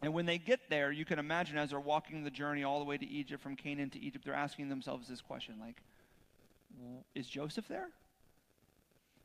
And 0.00 0.14
when 0.14 0.26
they 0.26 0.38
get 0.38 0.60
there, 0.70 0.90
you 0.90 1.04
can 1.04 1.18
imagine 1.18 1.58
as 1.58 1.70
they're 1.70 1.78
walking 1.78 2.24
the 2.24 2.30
journey 2.30 2.64
all 2.64 2.78
the 2.78 2.84
way 2.86 2.96
to 2.96 3.06
Egypt, 3.06 3.42
from 3.42 3.54
Canaan 3.54 3.90
to 3.90 4.00
Egypt, 4.00 4.24
they're 4.24 4.34
asking 4.34 4.68
themselves 4.68 5.08
this 5.08 5.20
question 5.20 5.56
like, 5.60 5.76
is 7.14 7.28
Joseph 7.28 7.68
there? 7.68 7.88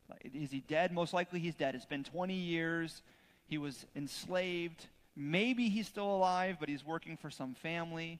Like, 0.09 0.29
is 0.33 0.51
he 0.51 0.59
dead? 0.59 0.91
Most 0.91 1.13
likely 1.13 1.39
he's 1.39 1.55
dead. 1.55 1.73
It's 1.73 1.85
been 1.85 2.03
20 2.03 2.33
years. 2.33 3.01
He 3.47 3.57
was 3.57 3.85
enslaved. 3.95 4.87
Maybe 5.15 5.69
he's 5.69 5.87
still 5.87 6.13
alive, 6.13 6.57
but 6.59 6.69
he's 6.69 6.85
working 6.85 7.17
for 7.17 7.29
some 7.29 7.55
family. 7.55 8.19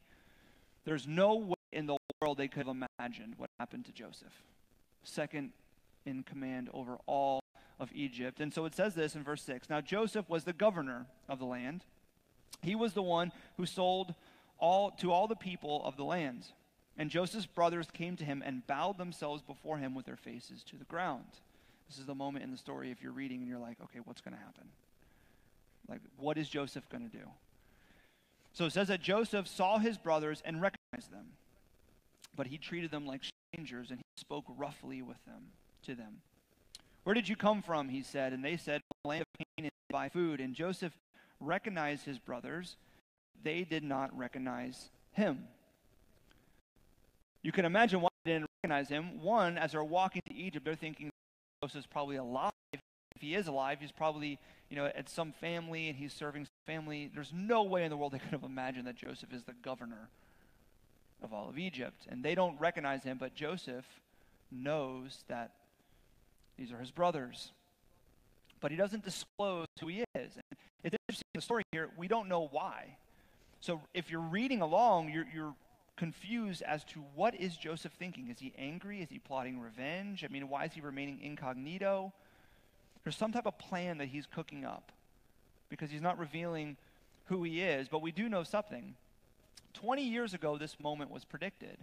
There's 0.86 1.06
no 1.06 1.36
way 1.36 1.56
in 1.74 1.86
the 1.86 1.98
world 2.22 2.38
they 2.38 2.48
could 2.48 2.66
have 2.66 2.75
imagined 3.00 3.36
what 3.38 3.50
happened 3.60 3.86
to 3.86 3.92
Joseph. 3.92 4.34
Second 5.04 5.51
in 6.07 6.23
command 6.23 6.69
over 6.73 6.97
all 7.05 7.41
of 7.79 7.89
Egypt. 7.93 8.39
And 8.39 8.53
so 8.53 8.65
it 8.65 8.73
says 8.73 8.95
this 8.95 9.15
in 9.15 9.23
verse 9.23 9.43
6 9.43 9.69
Now 9.69 9.81
Joseph 9.81 10.29
was 10.29 10.45
the 10.45 10.53
governor 10.53 11.05
of 11.29 11.39
the 11.39 11.45
land. 11.45 11.83
He 12.61 12.73
was 12.73 12.93
the 12.93 13.03
one 13.03 13.31
who 13.57 13.65
sold 13.65 14.15
all 14.57 14.91
to 14.91 15.11
all 15.11 15.27
the 15.27 15.35
people 15.35 15.83
of 15.85 15.97
the 15.97 16.03
land. 16.03 16.45
And 16.97 17.11
Joseph's 17.11 17.45
brothers 17.45 17.87
came 17.93 18.15
to 18.15 18.25
him 18.25 18.41
and 18.43 18.65
bowed 18.65 18.97
themselves 18.97 19.43
before 19.43 19.77
him 19.77 19.93
with 19.93 20.07
their 20.07 20.15
faces 20.15 20.63
to 20.63 20.77
the 20.77 20.85
ground. 20.85 21.25
This 21.87 21.99
is 21.99 22.05
the 22.05 22.15
moment 22.15 22.43
in 22.43 22.51
the 22.51 22.57
story 22.57 22.89
if 22.89 23.03
you're 23.03 23.11
reading 23.11 23.39
and 23.41 23.47
you're 23.47 23.59
like, 23.59 23.77
okay, 23.83 23.99
what's 24.03 24.21
going 24.21 24.33
to 24.33 24.39
happen? 24.39 24.67
Like, 25.87 26.01
what 26.17 26.37
is 26.37 26.49
Joseph 26.49 26.89
going 26.89 27.07
to 27.07 27.15
do? 27.15 27.23
So 28.53 28.65
it 28.65 28.73
says 28.73 28.87
that 28.87 29.01
Joseph 29.01 29.47
saw 29.47 29.77
his 29.77 29.99
brothers 29.99 30.41
and 30.43 30.59
recognized 30.59 31.11
them, 31.11 31.27
but 32.35 32.47
he 32.47 32.57
treated 32.57 32.89
them 32.89 33.05
like 33.05 33.21
strangers 33.53 33.91
and 33.91 33.99
he 33.99 34.03
spoke 34.19 34.45
roughly 34.57 35.03
with 35.03 35.23
them, 35.25 35.51
to 35.88 35.96
them. 35.96 36.22
Where 37.03 37.13
did 37.13 37.27
you 37.27 37.36
come 37.36 37.62
from? 37.62 37.89
He 37.89 38.03
said. 38.03 38.34
And 38.34 38.44
they 38.44 38.58
said, 38.58 38.82
land 39.03 39.22
of 39.22 39.46
Canaan 39.58 39.72
buy 39.89 40.10
food. 40.10 40.39
And 40.39 40.53
Joseph 40.53 40.94
recognized 41.39 42.06
his 42.06 42.20
brothers. 42.20 42.75
They 43.44 43.63
did 43.63 43.84
not 43.84 44.15
recognize 44.17 44.89
him. 45.12 45.48
You 47.41 47.51
can 47.51 47.65
imagine 47.65 48.01
why 48.01 48.10
they 48.25 48.34
didn't 48.34 48.50
recognize 48.62 48.89
him. 48.89 49.22
One, 49.22 49.58
as 49.58 49.72
they're 49.72 49.84
walking 49.84 50.22
to 50.27 50.36
Egypt, 50.36 50.65
they're 50.65 50.75
thinking 50.75 51.10
Joseph's 51.63 51.88
probably 51.88 52.17
alive. 52.17 52.51
If 52.74 53.22
he 53.22 53.34
is 53.34 53.48
alive, 53.48 53.77
he's 53.79 53.91
probably, 53.91 54.38
you 54.70 54.75
know, 54.75 54.86
at 54.86 55.10
some 55.10 55.32
family 55.32 55.88
and 55.88 55.98
he's 55.98 56.13
serving 56.13 56.44
some 56.44 56.74
family. 56.75 57.10
There's 57.13 57.32
no 57.34 57.63
way 57.63 57.84
in 57.84 57.89
the 57.89 57.98
world 57.98 58.12
they 58.12 58.20
could 58.20 58.32
have 58.32 58.44
imagined 58.44 58.86
that 58.86 58.96
Joseph 58.96 59.34
is 59.34 59.44
the 59.44 59.56
governor 59.63 60.10
of 61.24 61.34
all 61.34 61.50
of 61.50 61.58
Egypt. 61.58 62.06
And 62.10 62.22
they 62.22 62.36
don't 62.36 62.60
recognize 62.60 63.03
him, 63.03 63.17
but 63.17 63.34
Joseph 63.34 63.86
knows 64.51 65.24
that 65.29 65.51
these 66.57 66.71
are 66.71 66.77
his 66.77 66.91
brothers. 66.91 67.51
But 68.59 68.71
he 68.71 68.77
doesn't 68.77 69.03
disclose 69.03 69.67
who 69.79 69.87
he 69.87 70.03
is. 70.15 70.35
And 70.35 70.43
it's 70.83 70.95
interesting 71.07 71.27
the 71.33 71.41
story 71.41 71.63
here, 71.71 71.89
we 71.97 72.07
don't 72.07 72.27
know 72.27 72.47
why. 72.51 72.97
So 73.61 73.81
if 73.93 74.09
you're 74.09 74.19
reading 74.19 74.61
along, 74.61 75.09
you're, 75.09 75.27
you're 75.33 75.53
confused 75.95 76.61
as 76.63 76.83
to 76.85 77.03
what 77.15 77.35
is 77.35 77.55
Joseph 77.57 77.93
thinking. 77.93 78.29
Is 78.29 78.39
he 78.39 78.53
angry? 78.57 79.01
Is 79.01 79.09
he 79.09 79.19
plotting 79.19 79.59
revenge? 79.59 80.23
I 80.23 80.27
mean, 80.27 80.49
why 80.49 80.65
is 80.65 80.73
he 80.73 80.81
remaining 80.81 81.19
incognito? 81.21 82.13
There's 83.03 83.15
some 83.15 83.31
type 83.31 83.45
of 83.45 83.57
plan 83.57 83.99
that 83.99 84.07
he's 84.07 84.25
cooking 84.25 84.65
up 84.65 84.91
because 85.69 85.91
he's 85.91 86.01
not 86.01 86.17
revealing 86.17 86.77
who 87.25 87.43
he 87.43 87.61
is. 87.61 87.87
But 87.87 88.01
we 88.01 88.11
do 88.11 88.29
know 88.29 88.43
something. 88.43 88.95
20 89.73 90.03
years 90.03 90.33
ago, 90.33 90.57
this 90.57 90.79
moment 90.79 91.11
was 91.11 91.23
predicted 91.23 91.77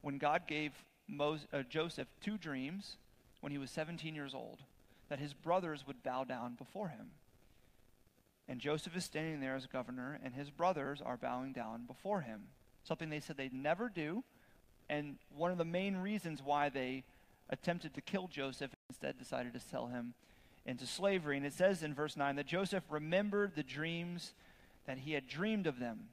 when 0.00 0.18
God 0.18 0.42
gave 0.46 0.72
Moses, 1.08 1.46
uh, 1.52 1.62
Joseph 1.62 2.08
two 2.20 2.36
dreams 2.36 2.96
when 3.42 3.52
he 3.52 3.58
was 3.58 3.70
17 3.70 4.14
years 4.14 4.34
old 4.34 4.60
that 5.10 5.18
his 5.18 5.34
brothers 5.34 5.86
would 5.86 6.02
bow 6.02 6.24
down 6.24 6.54
before 6.54 6.88
him. 6.88 7.10
And 8.48 8.60
Joseph 8.60 8.96
is 8.96 9.04
standing 9.04 9.40
there 9.40 9.54
as 9.54 9.66
governor, 9.66 10.18
and 10.24 10.34
his 10.34 10.48
brothers 10.48 11.02
are 11.04 11.18
bowing 11.18 11.52
down 11.52 11.84
before 11.84 12.22
him 12.22 12.44
something 12.84 13.10
they 13.10 13.20
said 13.20 13.36
they'd 13.36 13.52
never 13.52 13.88
do, 13.88 14.24
and 14.88 15.16
one 15.34 15.50
of 15.50 15.58
the 15.58 15.64
main 15.64 15.96
reasons 15.96 16.42
why 16.42 16.68
they 16.68 17.04
attempted 17.50 17.94
to 17.94 18.00
kill 18.00 18.28
Joseph 18.28 18.74
instead 18.88 19.18
decided 19.18 19.52
to 19.54 19.60
sell 19.60 19.86
him 19.86 20.14
into 20.66 20.86
slavery. 20.86 21.36
And 21.36 21.46
it 21.46 21.52
says 21.52 21.82
in 21.82 21.94
verse 21.94 22.16
9 22.16 22.36
that 22.36 22.46
Joseph 22.46 22.84
remembered 22.90 23.54
the 23.54 23.62
dreams 23.62 24.32
that 24.86 24.98
he 24.98 25.12
had 25.12 25.26
dreamed 25.26 25.66
of 25.66 25.78
them. 25.78 26.08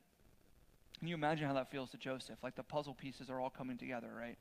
Can 1.00 1.08
you 1.08 1.16
imagine 1.16 1.48
how 1.48 1.54
that 1.54 1.72
feels 1.72 1.92
to 1.92 1.98
Joseph? 1.98 2.38
Like 2.44 2.56
the 2.56 2.64
puzzle 2.64 2.94
pieces 2.94 3.30
are 3.30 3.40
all 3.40 3.50
coming 3.50 3.78
together, 3.78 4.10
right? 4.16 4.38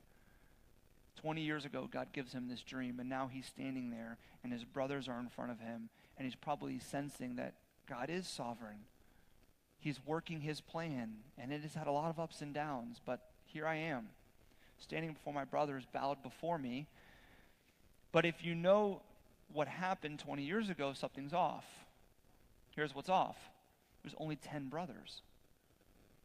20 1.20 1.42
years 1.42 1.64
ago, 1.64 1.88
God 1.90 2.08
gives 2.12 2.32
him 2.32 2.48
this 2.48 2.62
dream, 2.62 3.00
and 3.00 3.08
now 3.08 3.28
he's 3.32 3.46
standing 3.46 3.90
there, 3.90 4.18
and 4.42 4.52
his 4.52 4.64
brothers 4.64 5.08
are 5.08 5.20
in 5.20 5.28
front 5.28 5.50
of 5.50 5.60
him, 5.60 5.88
and 6.16 6.24
he's 6.24 6.34
probably 6.34 6.78
sensing 6.78 7.36
that 7.36 7.54
God 7.88 8.10
is 8.10 8.26
sovereign 8.26 8.84
He's 9.80 10.00
working 10.04 10.40
his 10.40 10.60
plan, 10.60 11.18
and 11.38 11.52
it 11.52 11.62
has 11.62 11.74
had 11.74 11.86
a 11.86 11.92
lot 11.92 12.10
of 12.10 12.18
ups 12.18 12.42
and 12.42 12.52
downs, 12.52 13.00
but 13.04 13.20
here 13.46 13.66
I 13.66 13.76
am, 13.76 14.08
standing 14.78 15.12
before 15.12 15.32
my 15.32 15.44
brothers, 15.44 15.84
bowed 15.92 16.22
before 16.22 16.58
me. 16.58 16.88
But 18.10 18.24
if 18.24 18.44
you 18.44 18.54
know 18.54 19.02
what 19.52 19.68
happened 19.68 20.18
20 20.18 20.42
years 20.42 20.68
ago, 20.68 20.92
something's 20.94 21.32
off. 21.32 21.64
Here's 22.74 22.94
what's 22.94 23.08
off 23.08 23.36
there's 24.02 24.14
only 24.18 24.36
10 24.36 24.68
brothers. 24.68 25.22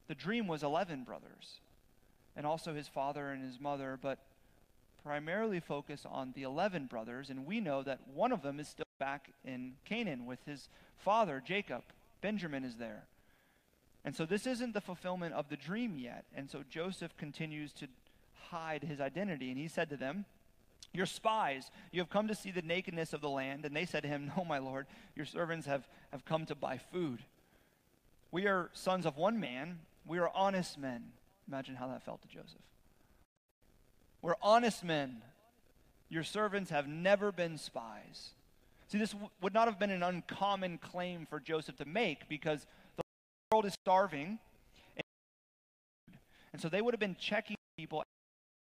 The 0.08 0.16
dream 0.16 0.48
was 0.48 0.64
11 0.64 1.04
brothers, 1.04 1.60
and 2.36 2.46
also 2.46 2.74
his 2.74 2.88
father 2.88 3.30
and 3.32 3.44
his 3.44 3.60
mother, 3.60 4.00
but 4.02 4.20
primarily 5.04 5.60
focus 5.60 6.06
on 6.10 6.34
the 6.36 6.44
11 6.44 6.86
brothers, 6.86 7.30
and 7.30 7.46
we 7.46 7.60
know 7.60 7.84
that 7.84 8.00
one 8.14 8.32
of 8.32 8.42
them 8.42 8.60
is 8.60 8.68
still 8.68 8.86
back 9.00 9.32
in 9.44 9.74
Canaan 9.86 10.26
with 10.26 10.40
his 10.46 10.70
father, 10.98 11.42
Jacob. 11.46 11.84
Benjamin 12.22 12.64
is 12.64 12.78
there. 12.78 13.04
And 14.06 14.16
so 14.16 14.26
this 14.26 14.48
isn't 14.48 14.74
the 14.74 14.82
fulfillment 14.82 15.34
of 15.34 15.50
the 15.50 15.58
dream 15.58 15.98
yet. 15.98 16.26
And 16.36 16.50
so 16.50 16.64
Joseph 16.70 17.16
continues 17.18 17.72
to 17.74 17.88
hide 18.50 18.84
his 18.84 19.00
identity. 19.00 19.50
And 19.50 19.58
he 19.58 19.68
said 19.68 19.90
to 19.90 19.98
them, 19.98 20.26
You're 20.94 21.06
spies. 21.06 21.72
You 21.92 22.02
have 22.02 22.10
come 22.10 22.28
to 22.28 22.36
see 22.36 22.52
the 22.52 22.62
nakedness 22.62 23.14
of 23.14 23.22
the 23.22 23.30
land. 23.30 23.66
And 23.66 23.76
they 23.76 23.86
said 23.86 24.04
to 24.04 24.10
him, 24.10 24.32
No, 24.38 24.44
my 24.44 24.58
lord, 24.58 24.88
your 25.16 25.26
servants 25.26 25.68
have, 25.68 25.88
have 26.12 26.26
come 26.26 26.46
to 26.48 26.56
buy 26.56 26.80
food. 26.92 27.20
We 28.32 28.48
are 28.48 28.70
sons 28.74 29.06
of 29.06 29.18
one 29.18 29.40
man. 29.40 29.80
We 30.06 30.20
are 30.20 30.32
honest 30.34 30.78
men. 30.78 31.12
Imagine 31.48 31.76
how 31.76 31.88
that 31.88 32.04
felt 32.04 32.22
to 32.24 32.28
Joseph. 32.28 32.62
We're 34.24 34.36
honest 34.42 34.84
men. 34.84 35.22
Your 36.10 36.24
servants 36.24 36.72
have 36.72 36.88
never 36.88 37.32
been 37.32 37.58
spies. 37.58 38.30
See, 38.88 38.98
this 38.98 39.12
w- 39.12 39.30
would 39.42 39.54
not 39.54 39.68
have 39.68 39.78
been 39.78 39.92
an 39.92 40.02
uncommon 40.02 40.78
claim 40.78 41.28
for 41.30 41.40
Joseph 41.40 41.76
to 41.78 41.86
make 41.86 42.30
because 42.30 42.66
the 42.96 43.04
world 43.52 43.66
is 43.66 43.74
starving. 43.74 44.40
And 46.54 46.62
so 46.62 46.70
they 46.70 46.82
would 46.82 46.94
have 46.94 47.02
been 47.02 47.18
checking 47.20 47.58
people 47.78 48.04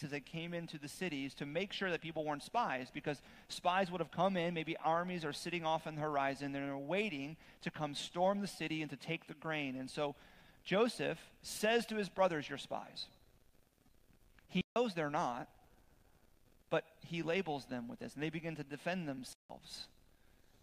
as 0.02 0.12
they 0.12 0.22
came 0.22 0.54
into 0.54 0.78
the 0.78 0.88
cities 0.88 1.34
to 1.34 1.46
make 1.46 1.74
sure 1.74 1.92
that 1.92 2.00
people 2.00 2.24
weren't 2.24 2.44
spies 2.44 2.88
because 2.94 3.22
spies 3.50 3.92
would 3.92 4.00
have 4.00 4.12
come 4.12 4.38
in, 4.38 4.54
maybe 4.54 4.78
armies 4.78 5.26
are 5.26 5.34
sitting 5.34 5.66
off 5.66 5.88
on 5.88 5.96
the 5.96 6.02
horizon, 6.02 6.56
and 6.56 6.56
they're 6.56 6.78
waiting 6.78 7.36
to 7.64 7.70
come 7.70 7.94
storm 7.94 8.40
the 8.40 8.48
city 8.48 8.82
and 8.82 8.90
to 8.92 8.96
take 8.96 9.28
the 9.28 9.34
grain. 9.34 9.76
And 9.76 9.90
so 9.90 10.16
Joseph 10.64 11.20
says 11.42 11.86
to 11.88 11.98
his 11.98 12.08
brothers, 12.08 12.48
You're 12.48 12.58
spies. 12.58 13.08
He 14.50 14.64
knows 14.76 14.94
they're 14.94 15.10
not, 15.10 15.48
but 16.70 16.84
he 17.06 17.22
labels 17.22 17.66
them 17.66 17.88
with 17.88 18.00
this, 18.00 18.14
and 18.14 18.24
they 18.24 18.30
begin 18.30 18.56
to 18.58 18.64
defend 18.64 19.08
themselves. 19.08 19.88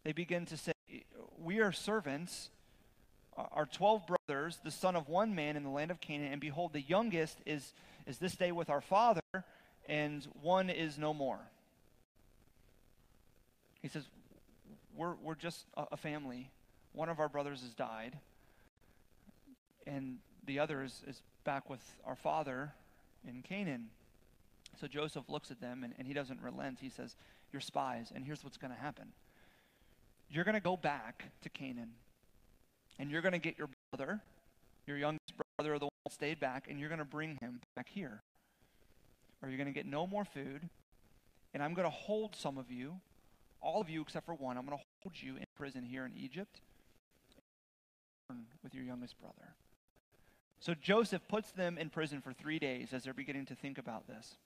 They 0.05 0.13
begin 0.13 0.47
to 0.47 0.57
say, 0.57 0.73
We 1.39 1.61
are 1.61 1.73
servants 1.73 2.51
our 3.37 3.67
12 3.67 4.03
brothers, 4.07 4.59
the 4.65 4.71
son 4.71 4.97
of 4.97 5.09
one 5.09 5.35
man 5.35 5.57
in 5.57 5.63
the 5.63 5.71
land 5.71 5.91
of 5.91 6.01
Canaan, 6.01 6.33
and 6.33 6.41
behold, 6.41 6.73
the 6.73 6.81
youngest 6.81 7.39
is, 7.45 7.75
is 8.07 8.19
this 8.19 8.35
day 8.35 8.53
with 8.53 8.71
our 8.71 8.81
father, 8.81 9.21
and 9.89 10.27
one 10.41 10.71
is 10.71 10.97
no 10.99 11.13
more. 11.13 11.39
He 13.83 13.89
says, 13.89 14.05
We're, 14.97 15.15
we're 15.23 15.35
just 15.35 15.67
a, 15.77 15.85
a 15.93 15.97
family. 15.97 16.51
One 16.93 17.09
of 17.09 17.21
our 17.21 17.29
brothers 17.29 17.61
has 17.61 17.75
died, 17.75 18.19
and 19.87 20.19
the 20.47 20.59
other 20.59 20.83
is, 20.83 21.03
is 21.07 21.21
back 21.45 21.69
with 21.69 21.83
our 22.07 22.17
father 22.17 22.73
in 23.27 23.43
Canaan. 23.43 23.89
So 24.81 24.87
Joseph 24.87 25.25
looks 25.29 25.51
at 25.51 25.61
them, 25.61 25.85
and, 25.85 25.95
and 25.99 26.07
he 26.07 26.15
doesn't 26.15 26.41
relent. 26.41 26.79
He 26.81 26.91
says, 26.91 27.17
You're 27.53 27.61
spies, 27.61 28.13
and 28.15 28.25
here's 28.25 28.45
what's 28.45 28.57
going 28.57 28.73
to 28.73 28.79
happen. 28.79 29.13
You're 30.29 30.45
going 30.45 30.55
to 30.55 30.61
go 30.61 30.77
back 30.77 31.31
to 31.43 31.49
Canaan 31.49 31.93
and 32.99 33.11
you're 33.11 33.23
going 33.23 33.33
to 33.33 33.39
get 33.39 33.59
your 33.59 33.69
brother, 33.93 34.21
your 34.87 34.97
youngest 34.97 35.33
brother, 35.59 35.79
the 35.79 35.87
one 35.87 35.91
that 36.05 36.13
stayed 36.13 36.41
back, 36.41 36.67
and 36.69 36.81
you're 36.81 36.89
going 36.89 36.99
to 36.99 37.05
bring 37.05 37.37
him 37.41 37.61
back 37.75 37.89
here. 37.89 38.23
Or 39.43 39.49
you're 39.49 39.59
going 39.59 39.69
to 39.69 39.75
get 39.75 39.87
no 39.87 40.07
more 40.07 40.25
food, 40.25 40.69
and 41.53 41.63
I'm 41.63 41.75
going 41.75 41.87
to 41.87 41.95
hold 41.95 42.35
some 42.35 42.57
of 42.59 42.71
you, 42.71 42.95
all 43.61 43.81
of 43.81 43.91
you 43.91 44.01
except 44.01 44.27
for 44.27 44.35
one, 44.35 44.57
I'm 44.57 44.65
going 44.65 44.79
to 44.79 44.85
hold 45.03 45.15
you 45.21 45.37
in 45.37 45.45
prison 45.57 45.85
here 45.85 46.07
in 46.07 46.13
Egypt 46.17 46.61
with 48.63 48.75
your 48.75 48.85
youngest 48.85 49.21
brother. 49.21 49.55
So 50.61 50.75
Joseph 50.75 51.23
puts 51.29 51.51
them 51.53 51.79
in 51.79 51.91
prison 51.91 52.21
for 52.21 52.33
three 52.33 52.59
days 52.59 52.93
as 52.93 53.05
they're 53.05 53.15
beginning 53.15 53.47
to 53.47 53.55
think 53.55 53.79
about 53.79 54.07
this. 54.07 54.37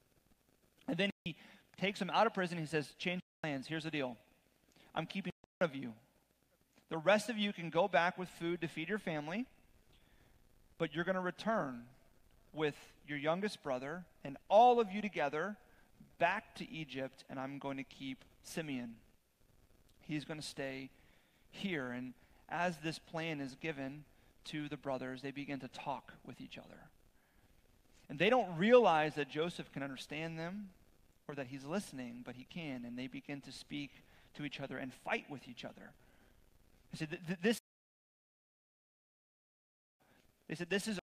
And 0.88 0.96
then 0.96 1.10
he 1.24 1.36
takes 1.78 1.98
them 1.98 2.10
out 2.10 2.26
of 2.26 2.34
prison. 2.34 2.58
He 2.58 2.66
says, 2.66 2.92
Change 2.98 3.22
plans. 3.42 3.66
Here's 3.66 3.84
the 3.84 3.90
deal 3.90 4.16
I'm 4.94 5.06
keeping 5.06 5.32
one 5.58 5.70
of 5.70 5.76
you. 5.76 5.92
The 6.90 6.98
rest 6.98 7.30
of 7.30 7.38
you 7.38 7.52
can 7.52 7.70
go 7.70 7.86
back 7.86 8.18
with 8.18 8.28
food 8.28 8.60
to 8.62 8.68
feed 8.68 8.88
your 8.88 8.98
family, 8.98 9.46
but 10.78 10.94
you're 10.94 11.04
going 11.04 11.14
to 11.14 11.20
return 11.20 11.82
with 12.52 12.74
your 13.06 13.16
youngest 13.16 13.62
brother 13.62 14.04
and 14.24 14.36
all 14.48 14.80
of 14.80 14.90
you 14.90 15.00
together 15.00 15.56
back 16.18 16.54
to 16.56 16.70
Egypt, 16.70 17.24
and 17.30 17.38
I'm 17.38 17.58
going 17.58 17.76
to 17.76 17.84
keep 17.84 18.24
Simeon. 18.42 18.96
He's 20.02 20.24
going 20.24 20.40
to 20.40 20.46
stay 20.46 20.90
here. 21.50 21.90
And 21.90 22.14
as 22.48 22.76
this 22.78 22.98
plan 22.98 23.40
is 23.40 23.54
given 23.56 24.04
to 24.46 24.68
the 24.68 24.76
brothers, 24.76 25.22
they 25.22 25.30
begin 25.30 25.60
to 25.60 25.68
talk 25.68 26.14
with 26.24 26.40
each 26.40 26.58
other. 26.58 26.88
And 28.08 28.18
they 28.18 28.30
don't 28.30 28.56
realize 28.56 29.14
that 29.14 29.28
Joseph 29.28 29.72
can 29.72 29.82
understand 29.82 30.38
them 30.38 30.70
or 31.28 31.34
that 31.34 31.46
he's 31.46 31.64
listening, 31.64 32.22
but 32.24 32.34
he 32.34 32.44
can. 32.44 32.84
And 32.84 32.98
they 32.98 33.06
begin 33.06 33.40
to 33.42 33.52
speak 33.52 33.90
to 34.34 34.44
each 34.44 34.60
other 34.60 34.78
and 34.78 34.92
fight 34.92 35.24
with 35.30 35.48
each 35.48 35.64
other. 35.64 35.92
They 36.92 36.98
said, 36.98 37.38
this, 37.42 37.60
they 40.48 40.54
said, 40.54 40.70
this 40.70 40.88
is 40.88 40.99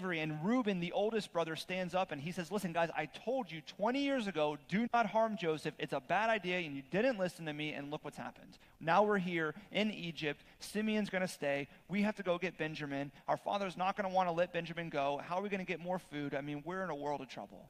and 0.00 0.44
Reuben, 0.44 0.80
the 0.80 0.92
oldest 0.92 1.32
brother, 1.32 1.56
stands 1.56 1.94
up 1.94 2.12
and 2.12 2.20
he 2.20 2.32
says, 2.32 2.50
Listen, 2.50 2.72
guys, 2.72 2.90
I 2.96 3.06
told 3.06 3.50
you 3.50 3.60
20 3.76 4.00
years 4.00 4.26
ago, 4.26 4.56
do 4.68 4.86
not 4.92 5.06
harm 5.06 5.36
Joseph. 5.36 5.74
It's 5.78 5.92
a 5.92 6.00
bad 6.00 6.30
idea, 6.30 6.58
and 6.58 6.74
you 6.74 6.82
didn't 6.90 7.18
listen 7.18 7.46
to 7.46 7.52
me, 7.52 7.72
and 7.72 7.90
look 7.90 8.04
what's 8.04 8.16
happened. 8.16 8.58
Now 8.80 9.02
we're 9.02 9.18
here 9.18 9.54
in 9.72 9.90
Egypt. 9.90 10.42
Simeon's 10.58 11.10
going 11.10 11.22
to 11.22 11.28
stay. 11.28 11.68
We 11.88 12.02
have 12.02 12.16
to 12.16 12.22
go 12.22 12.38
get 12.38 12.56
Benjamin. 12.56 13.12
Our 13.28 13.36
father's 13.36 13.76
not 13.76 13.96
going 13.96 14.08
to 14.08 14.14
want 14.14 14.28
to 14.28 14.32
let 14.32 14.52
Benjamin 14.52 14.88
go. 14.88 15.20
How 15.24 15.38
are 15.38 15.42
we 15.42 15.48
going 15.48 15.60
to 15.60 15.66
get 15.66 15.80
more 15.80 15.98
food? 15.98 16.34
I 16.34 16.40
mean, 16.40 16.62
we're 16.64 16.82
in 16.82 16.90
a 16.90 16.94
world 16.94 17.20
of 17.20 17.28
trouble 17.28 17.68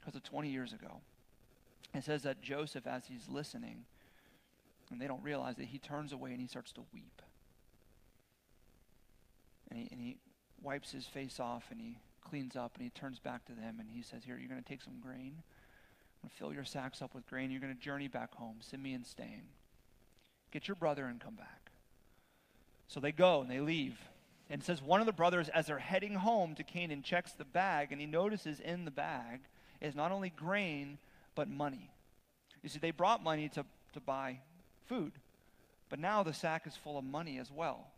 because 0.00 0.16
of 0.16 0.24
20 0.24 0.50
years 0.50 0.72
ago. 0.72 1.00
It 1.94 2.04
says 2.04 2.22
that 2.24 2.42
Joseph, 2.42 2.86
as 2.86 3.04
he's 3.06 3.28
listening, 3.28 3.84
and 4.90 5.00
they 5.00 5.06
don't 5.06 5.22
realize 5.22 5.56
that 5.56 5.66
he 5.66 5.78
turns 5.78 6.12
away 6.12 6.32
and 6.32 6.40
he 6.40 6.46
starts 6.46 6.72
to 6.72 6.82
weep. 6.92 7.22
And 9.70 9.78
he, 9.78 9.88
and 9.90 10.00
he 10.00 10.16
wipes 10.62 10.92
his 10.92 11.06
face 11.06 11.40
off 11.40 11.64
and 11.70 11.80
he 11.80 11.98
cleans 12.28 12.56
up 12.56 12.74
and 12.74 12.84
he 12.84 12.90
turns 12.90 13.18
back 13.18 13.44
to 13.46 13.52
them 13.52 13.76
and 13.80 13.88
he 13.90 14.02
says, 14.02 14.24
Here, 14.24 14.36
you're 14.38 14.48
going 14.48 14.62
to 14.62 14.68
take 14.68 14.82
some 14.82 15.00
grain. 15.00 15.34
I'm 15.36 16.22
going 16.22 16.30
to 16.30 16.36
fill 16.36 16.52
your 16.52 16.64
sacks 16.64 17.00
up 17.00 17.14
with 17.14 17.26
grain. 17.26 17.50
You're 17.50 17.60
going 17.60 17.74
to 17.74 17.80
journey 17.80 18.08
back 18.08 18.34
home. 18.34 18.56
Simeon 18.60 19.04
staying. 19.04 19.48
Get 20.50 20.66
your 20.66 20.74
brother 20.74 21.06
and 21.06 21.20
come 21.20 21.34
back. 21.34 21.70
So 22.88 23.00
they 23.00 23.12
go 23.12 23.40
and 23.40 23.50
they 23.50 23.60
leave. 23.60 23.98
And 24.50 24.62
it 24.62 24.64
says 24.64 24.82
one 24.82 25.00
of 25.00 25.06
the 25.06 25.12
brothers, 25.12 25.48
as 25.50 25.66
they're 25.66 25.78
heading 25.78 26.14
home 26.14 26.54
to 26.54 26.64
Canaan, 26.64 27.02
checks 27.02 27.32
the 27.32 27.44
bag 27.44 27.92
and 27.92 28.00
he 28.00 28.06
notices 28.06 28.60
in 28.60 28.84
the 28.84 28.90
bag 28.90 29.40
is 29.80 29.94
not 29.94 30.10
only 30.10 30.30
grain, 30.30 30.98
but 31.34 31.48
money. 31.48 31.90
You 32.62 32.68
see, 32.68 32.78
they 32.78 32.90
brought 32.90 33.22
money 33.22 33.48
to, 33.50 33.64
to 33.92 34.00
buy 34.00 34.40
food, 34.86 35.12
but 35.88 35.98
now 35.98 36.22
the 36.22 36.32
sack 36.32 36.66
is 36.66 36.74
full 36.74 36.98
of 36.98 37.04
money 37.04 37.38
as 37.38 37.50
well. 37.52 37.88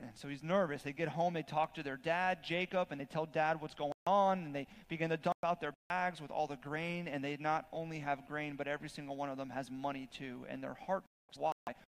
And 0.00 0.10
so 0.14 0.28
he's 0.28 0.42
nervous. 0.42 0.82
They 0.82 0.92
get 0.92 1.08
home, 1.08 1.34
they 1.34 1.42
talk 1.42 1.74
to 1.74 1.82
their 1.82 1.96
dad, 1.96 2.38
Jacob, 2.42 2.88
and 2.90 3.00
they 3.00 3.04
tell 3.04 3.26
dad 3.26 3.60
what's 3.60 3.74
going 3.74 3.92
on, 4.06 4.38
and 4.40 4.54
they 4.54 4.66
begin 4.88 5.10
to 5.10 5.16
dump 5.16 5.36
out 5.42 5.60
their 5.60 5.74
bags 5.88 6.20
with 6.20 6.30
all 6.30 6.46
the 6.46 6.56
grain, 6.56 7.08
and 7.08 7.22
they 7.22 7.36
not 7.38 7.66
only 7.72 8.00
have 8.00 8.26
grain, 8.26 8.56
but 8.56 8.68
every 8.68 8.88
single 8.88 9.16
one 9.16 9.28
of 9.28 9.36
them 9.36 9.50
has 9.50 9.70
money 9.70 10.08
too. 10.12 10.44
And 10.48 10.62
their 10.62 10.74
heart 10.74 11.04
why? 11.36 11.52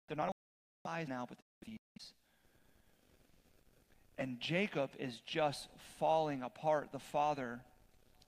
They're 0.08 0.18
not 0.18 0.24
only 0.24 0.34
spies 0.84 1.08
now, 1.08 1.26
but 1.28 1.38
thieves. 1.66 2.14
And 4.18 4.40
Jacob 4.40 4.92
is 5.00 5.20
just 5.26 5.68
falling 6.00 6.42
apart, 6.42 6.92
the 6.92 7.00
father 7.00 7.62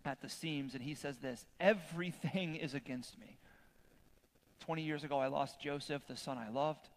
at 0.06 0.22
the 0.22 0.30
seams, 0.30 0.74
and 0.74 0.84
he 0.84 0.96
says 0.96 1.18
this 1.18 1.46
Everything 1.60 2.56
is 2.56 2.74
against 2.74 3.20
me. 3.20 3.38
20 4.66 4.84
years 4.84 5.04
ago, 5.04 5.20
I 5.20 5.28
lost 5.28 5.60
Joseph, 5.60 6.04
the 6.08 6.18
son 6.18 6.38
I 6.38 6.50
loved. 6.50 6.90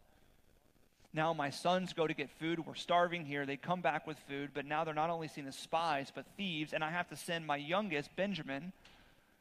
Now 1.14 1.34
my 1.34 1.50
sons 1.50 1.92
go 1.92 2.06
to 2.06 2.14
get 2.14 2.30
food. 2.30 2.66
We're 2.66 2.74
starving 2.74 3.26
here. 3.26 3.44
They 3.44 3.56
come 3.56 3.82
back 3.82 4.06
with 4.06 4.18
food, 4.28 4.50
but 4.54 4.64
now 4.64 4.84
they're 4.84 4.94
not 4.94 5.10
only 5.10 5.28
seen 5.28 5.46
as 5.46 5.56
spies, 5.56 6.10
but 6.14 6.24
thieves. 6.36 6.72
And 6.72 6.82
I 6.82 6.90
have 6.90 7.08
to 7.08 7.16
send 7.16 7.46
my 7.46 7.56
youngest, 7.56 8.14
Benjamin, 8.16 8.72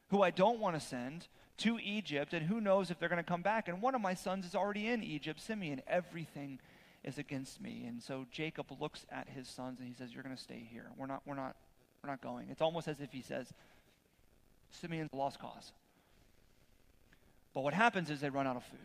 who 0.10 0.22
I 0.22 0.32
don't 0.32 0.60
want 0.60 0.76
to 0.76 0.86
send, 0.86 1.28
to 1.60 1.80
Egypt. 1.80 2.34
And 2.34 2.46
who 2.46 2.60
knows 2.60 2.92
if 2.92 3.00
they're 3.00 3.08
going 3.10 3.24
to 3.24 3.24
come 3.24 3.42
back. 3.42 3.70
And 3.70 3.82
one 3.82 3.96
of 3.96 4.02
my 4.02 4.14
sons 4.14 4.46
is 4.46 4.54
already 4.54 4.90
in 4.90 5.02
Egypt, 5.02 5.40
Simeon. 5.40 5.82
Everything 5.88 6.60
is 7.06 7.18
against 7.18 7.62
me. 7.62 7.86
And 7.88 8.04
so 8.04 8.26
Jacob 8.32 8.66
looks 8.80 9.06
at 9.10 9.30
his 9.30 9.48
sons 9.48 9.80
and 9.80 9.88
he 9.88 9.94
says, 9.94 10.14
You're 10.14 10.24
going 10.24 10.36
to 10.36 10.42
stay 10.42 10.68
here. 10.70 10.88
We're 10.98 11.08
not, 11.08 11.22
we're 11.26 11.36
not, 11.36 11.56
we're 12.04 12.10
not 12.10 12.22
going. 12.22 12.50
It's 12.50 12.62
almost 12.62 12.90
as 12.90 13.00
if 13.00 13.14
he 13.14 13.22
says, 13.22 13.48
Simeon's 14.72 15.10
a 15.14 15.16
lost 15.16 15.40
cause. 15.40 15.72
But 17.54 17.62
what 17.62 17.74
happens 17.74 18.10
is 18.10 18.22
they 18.22 18.30
run 18.30 18.48
out 18.48 18.56
of 18.56 18.64
food. 18.64 18.80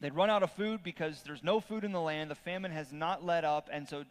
They'd 0.00 0.14
run 0.14 0.30
out 0.30 0.42
of 0.42 0.50
food 0.52 0.82
because 0.82 1.22
there's 1.22 1.42
no 1.42 1.60
food 1.60 1.84
in 1.84 1.92
the 1.92 2.00
land. 2.00 2.30
The 2.30 2.34
famine 2.34 2.72
has 2.72 2.92
not 2.92 3.24
let 3.24 3.44
up. 3.44 3.68
And 3.70 3.88
so 3.88 4.04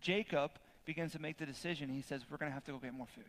Jacob 0.00 0.50
begins 0.84 1.12
to 1.12 1.18
make 1.18 1.38
the 1.38 1.46
decision. 1.46 1.88
He 1.88 2.02
says, 2.02 2.22
We're 2.30 2.36
going 2.36 2.50
to 2.50 2.54
have 2.54 2.64
to 2.64 2.72
go 2.72 2.78
get 2.78 2.92
more 2.92 3.06
food. 3.14 3.24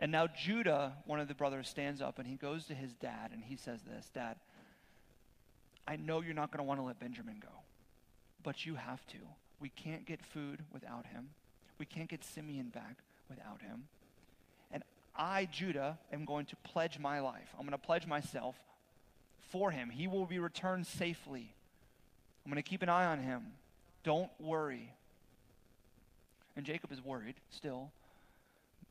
And 0.00 0.12
now 0.12 0.26
Judah, 0.26 0.94
one 1.06 1.20
of 1.20 1.28
the 1.28 1.34
brothers, 1.34 1.68
stands 1.68 2.00
up 2.00 2.18
and 2.18 2.26
he 2.26 2.36
goes 2.36 2.66
to 2.66 2.74
his 2.74 2.92
dad 2.94 3.30
and 3.32 3.42
he 3.42 3.56
says 3.56 3.80
this 3.82 4.10
Dad, 4.14 4.36
I 5.86 5.96
know 5.96 6.20
you're 6.20 6.34
not 6.34 6.50
going 6.50 6.58
to 6.58 6.68
want 6.68 6.80
to 6.80 6.84
let 6.84 7.00
Benjamin 7.00 7.36
go, 7.40 7.48
but 8.42 8.66
you 8.66 8.74
have 8.74 9.04
to. 9.08 9.18
We 9.60 9.70
can't 9.70 10.06
get 10.06 10.24
food 10.24 10.64
without 10.72 11.06
him. 11.06 11.30
We 11.78 11.86
can't 11.86 12.08
get 12.08 12.24
Simeon 12.24 12.68
back 12.68 12.98
without 13.28 13.62
him. 13.62 13.84
And 14.70 14.82
I, 15.16 15.48
Judah, 15.50 15.98
am 16.12 16.24
going 16.24 16.46
to 16.46 16.56
pledge 16.56 16.98
my 16.98 17.20
life. 17.20 17.48
I'm 17.54 17.66
going 17.66 17.72
to 17.72 17.78
pledge 17.78 18.06
myself 18.06 18.56
for 19.50 19.70
him. 19.70 19.90
He 19.90 20.06
will 20.06 20.26
be 20.26 20.38
returned 20.38 20.86
safely. 20.86 21.54
I'm 22.44 22.52
going 22.52 22.62
to 22.62 22.68
keep 22.68 22.82
an 22.82 22.88
eye 22.88 23.06
on 23.06 23.20
him. 23.20 23.42
Don't 24.04 24.30
worry. 24.38 24.92
And 26.56 26.64
Jacob 26.64 26.92
is 26.92 27.04
worried 27.04 27.36
still, 27.50 27.90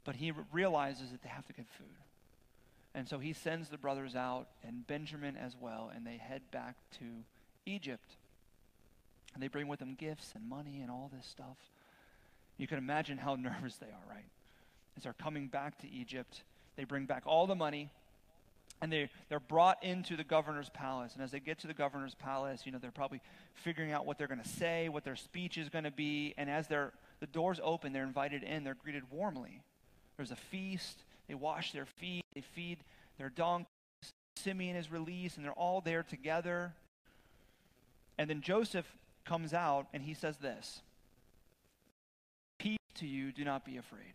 but 0.05 0.15
he 0.15 0.31
realizes 0.51 1.11
that 1.11 1.21
they 1.21 1.29
have 1.29 1.45
to 1.47 1.53
get 1.53 1.65
food. 1.77 1.87
And 2.93 3.07
so 3.07 3.19
he 3.19 3.33
sends 3.33 3.69
the 3.69 3.77
brothers 3.77 4.15
out, 4.15 4.47
and 4.65 4.87
Benjamin 4.87 5.37
as 5.37 5.55
well, 5.59 5.91
and 5.95 6.05
they 6.05 6.17
head 6.17 6.41
back 6.51 6.75
to 6.99 7.05
Egypt. 7.65 8.15
And 9.33 9.43
they 9.43 9.47
bring 9.47 9.67
with 9.67 9.79
them 9.79 9.95
gifts 9.95 10.33
and 10.35 10.47
money 10.47 10.79
and 10.81 10.89
all 10.89 11.11
this 11.13 11.27
stuff. 11.27 11.57
You 12.57 12.67
can 12.67 12.77
imagine 12.77 13.17
how 13.17 13.35
nervous 13.39 13.75
they 13.75 13.87
are, 13.87 14.09
right? 14.09 14.25
As 14.95 15.03
they're 15.03 15.13
coming 15.13 15.47
back 15.47 15.77
to 15.79 15.89
Egypt, 15.91 16.43
they 16.75 16.85
bring 16.85 17.05
back 17.05 17.23
all 17.25 17.45
the 17.45 17.55
money, 17.55 17.91
and 18.81 18.91
they, 18.91 19.09
they're 19.29 19.39
brought 19.39 19.83
into 19.83 20.15
the 20.15 20.23
governor's 20.23 20.69
palace. 20.69 21.13
And 21.13 21.23
as 21.23 21.31
they 21.31 21.39
get 21.39 21.59
to 21.59 21.67
the 21.67 21.73
governor's 21.73 22.15
palace, 22.15 22.61
you 22.65 22.71
know, 22.71 22.77
they're 22.77 22.91
probably 22.91 23.21
figuring 23.53 23.91
out 23.91 24.05
what 24.05 24.17
they're 24.17 24.27
going 24.27 24.41
to 24.41 24.47
say, 24.47 24.89
what 24.89 25.03
their 25.03 25.15
speech 25.15 25.57
is 25.57 25.69
going 25.69 25.83
to 25.83 25.91
be. 25.91 26.33
And 26.37 26.49
as 26.49 26.67
the 26.67 26.91
doors 27.31 27.59
open, 27.63 27.91
they're 27.91 28.03
invited 28.03 28.43
in, 28.43 28.63
they're 28.63 28.75
greeted 28.75 29.03
warmly. 29.11 29.61
There's 30.17 30.31
a 30.31 30.35
feast. 30.35 31.03
They 31.27 31.35
wash 31.35 31.71
their 31.71 31.85
feet. 31.85 32.23
They 32.33 32.41
feed 32.41 32.79
their 33.17 33.29
donkeys. 33.29 33.67
Simeon 34.35 34.75
is 34.75 34.91
released, 34.91 35.37
and 35.37 35.45
they're 35.45 35.51
all 35.53 35.81
there 35.81 36.03
together. 36.03 36.73
And 38.17 38.29
then 38.29 38.41
Joseph 38.41 38.85
comes 39.25 39.53
out, 39.53 39.87
and 39.93 40.03
he 40.03 40.13
says 40.13 40.37
this 40.37 40.81
Peace 42.59 42.77
to 42.95 43.07
you, 43.07 43.31
do 43.31 43.43
not 43.43 43.65
be 43.65 43.77
afraid. 43.77 44.13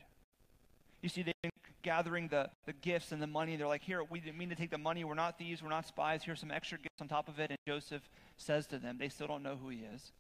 You 1.02 1.08
see, 1.08 1.22
been 1.22 1.34
gathering 1.82 2.28
the, 2.28 2.48
the 2.66 2.72
gifts 2.72 3.12
and 3.12 3.20
the 3.20 3.26
money. 3.26 3.56
They're 3.56 3.66
like, 3.66 3.82
here, 3.82 4.02
we 4.04 4.20
didn't 4.20 4.38
mean 4.38 4.48
to 4.50 4.54
take 4.54 4.70
the 4.70 4.78
money. 4.78 5.04
We're 5.04 5.14
not 5.14 5.38
thieves. 5.38 5.62
We're 5.62 5.70
not 5.70 5.86
spies. 5.86 6.22
Here's 6.24 6.40
some 6.40 6.50
extra 6.50 6.78
gifts 6.78 7.00
on 7.00 7.08
top 7.08 7.28
of 7.28 7.38
it. 7.38 7.50
And 7.50 7.58
Joseph 7.66 8.02
says 8.36 8.66
to 8.68 8.78
them, 8.78 8.96
they 8.98 9.08
still 9.08 9.26
don't 9.26 9.42
know 9.42 9.56
who 9.60 9.68
he 9.68 9.80
is. 9.94 10.12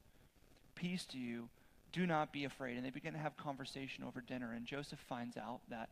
Peace 0.74 1.04
to 1.06 1.18
you. 1.18 1.48
Do 1.92 2.06
not 2.06 2.32
be 2.32 2.44
afraid. 2.44 2.76
And 2.76 2.84
they 2.84 2.90
begin 2.90 3.12
to 3.12 3.18
have 3.18 3.36
conversation 3.36 4.04
over 4.04 4.20
dinner. 4.20 4.52
And 4.52 4.66
Joseph 4.66 4.98
finds 4.98 5.36
out 5.36 5.60
that 5.68 5.90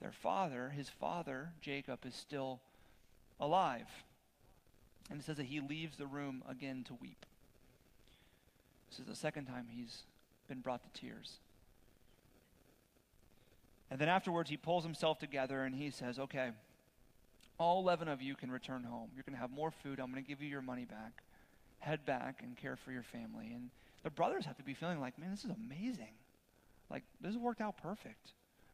their 0.00 0.12
father, 0.12 0.72
his 0.76 0.88
father, 0.88 1.50
Jacob, 1.60 2.00
is 2.06 2.14
still 2.14 2.60
alive. 3.40 3.88
And 5.10 5.20
it 5.20 5.24
says 5.24 5.36
that 5.36 5.46
he 5.46 5.60
leaves 5.60 5.96
the 5.96 6.06
room 6.06 6.42
again 6.48 6.84
to 6.88 6.94
weep. 6.94 7.26
This 8.88 9.00
is 9.00 9.06
the 9.06 9.16
second 9.16 9.46
time 9.46 9.66
he's 9.68 10.02
been 10.48 10.60
brought 10.60 10.82
to 10.82 11.00
tears. 11.00 11.38
And 13.94 14.00
then 14.00 14.08
afterwards, 14.08 14.50
he 14.50 14.56
pulls 14.56 14.82
himself 14.82 15.20
together 15.20 15.62
and 15.62 15.72
he 15.72 15.88
says, 15.88 16.18
Okay, 16.18 16.50
all 17.58 17.78
11 17.78 18.08
of 18.08 18.20
you 18.20 18.34
can 18.34 18.50
return 18.50 18.82
home. 18.82 19.10
You're 19.14 19.22
going 19.22 19.36
to 19.36 19.40
have 19.40 19.52
more 19.52 19.70
food. 19.70 20.00
I'm 20.00 20.10
going 20.10 20.20
to 20.20 20.28
give 20.28 20.42
you 20.42 20.48
your 20.48 20.62
money 20.62 20.84
back. 20.84 21.22
Head 21.78 22.04
back 22.04 22.40
and 22.42 22.56
care 22.56 22.74
for 22.74 22.90
your 22.90 23.04
family. 23.04 23.52
And 23.54 23.70
the 24.02 24.10
brothers 24.10 24.46
have 24.46 24.56
to 24.56 24.64
be 24.64 24.74
feeling 24.74 24.98
like, 24.98 25.16
Man, 25.16 25.30
this 25.30 25.44
is 25.44 25.52
amazing. 25.52 26.10
Like, 26.90 27.04
this 27.20 27.36
worked 27.36 27.60
out 27.60 27.80
perfect. 27.80 28.32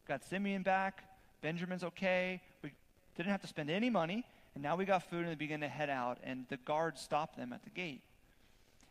Got 0.09 0.24
Simeon 0.24 0.62
back. 0.62 1.04
Benjamin's 1.42 1.85
okay. 1.85 2.40
We 2.62 2.72
didn't 3.14 3.30
have 3.30 3.42
to 3.42 3.46
spend 3.46 3.68
any 3.68 3.90
money. 3.90 4.24
And 4.54 4.62
now 4.62 4.74
we 4.74 4.87
got 4.87 5.02
food 5.11 5.20
and 5.20 5.28
they 5.28 5.35
begin 5.35 5.61
to 5.61 5.68
head 5.68 5.90
out. 5.90 6.16
And 6.24 6.46
the 6.48 6.56
guards 6.56 6.98
stop 6.98 7.37
them 7.37 7.52
at 7.52 7.62
the 7.62 7.68
gate. 7.68 8.00